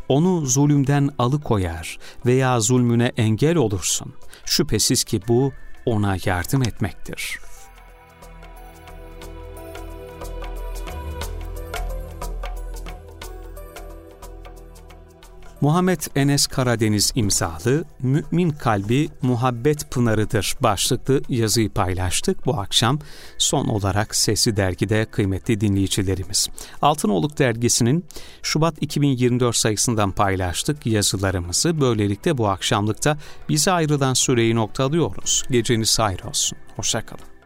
Onu 0.10 0.46
zulümden 0.46 1.10
alıkoyar 1.18 1.98
veya 2.26 2.60
zulmüne 2.60 3.12
engel 3.18 3.56
olursun. 3.56 4.14
Şüphesiz 4.46 5.04
ki 5.04 5.22
bu 5.28 5.52
ona 5.86 6.18
yardım 6.26 6.62
etmektir.'' 6.62 7.49
Muhammed 15.62 16.00
Enes 16.16 16.48
Karadeniz 16.48 17.12
imzalı 17.16 17.84
Mümin 18.00 18.50
Kalbi 18.50 19.10
Muhabbet 19.22 19.92
Pınarıdır 19.92 20.56
başlıklı 20.62 21.22
yazıyı 21.30 21.70
paylaştık 21.70 22.46
bu 22.46 22.60
akşam. 22.60 23.00
Son 23.38 23.68
olarak 23.68 24.16
Sesi 24.16 24.58
Dergi'de 24.58 25.06
kıymetli 25.06 25.62
dinleyicilerimiz. 25.62 26.48
Altınoluk 26.82 27.40
Dergisi'nin 27.40 28.06
Şubat 28.44 28.76
2024 28.82 29.56
sayısından 29.56 30.12
paylaştık 30.12 30.86
yazılarımızı. 30.86 31.82
Böylelikle 31.82 32.38
bu 32.38 32.48
akşamlıkta 32.48 33.18
bize 33.50 33.72
ayrılan 33.72 34.14
süreyi 34.14 34.56
noktalıyoruz. 34.56 35.44
Geceniz 35.52 36.00
hayır 36.00 36.24
olsun. 36.24 36.58
Hoşçakalın. 36.76 37.39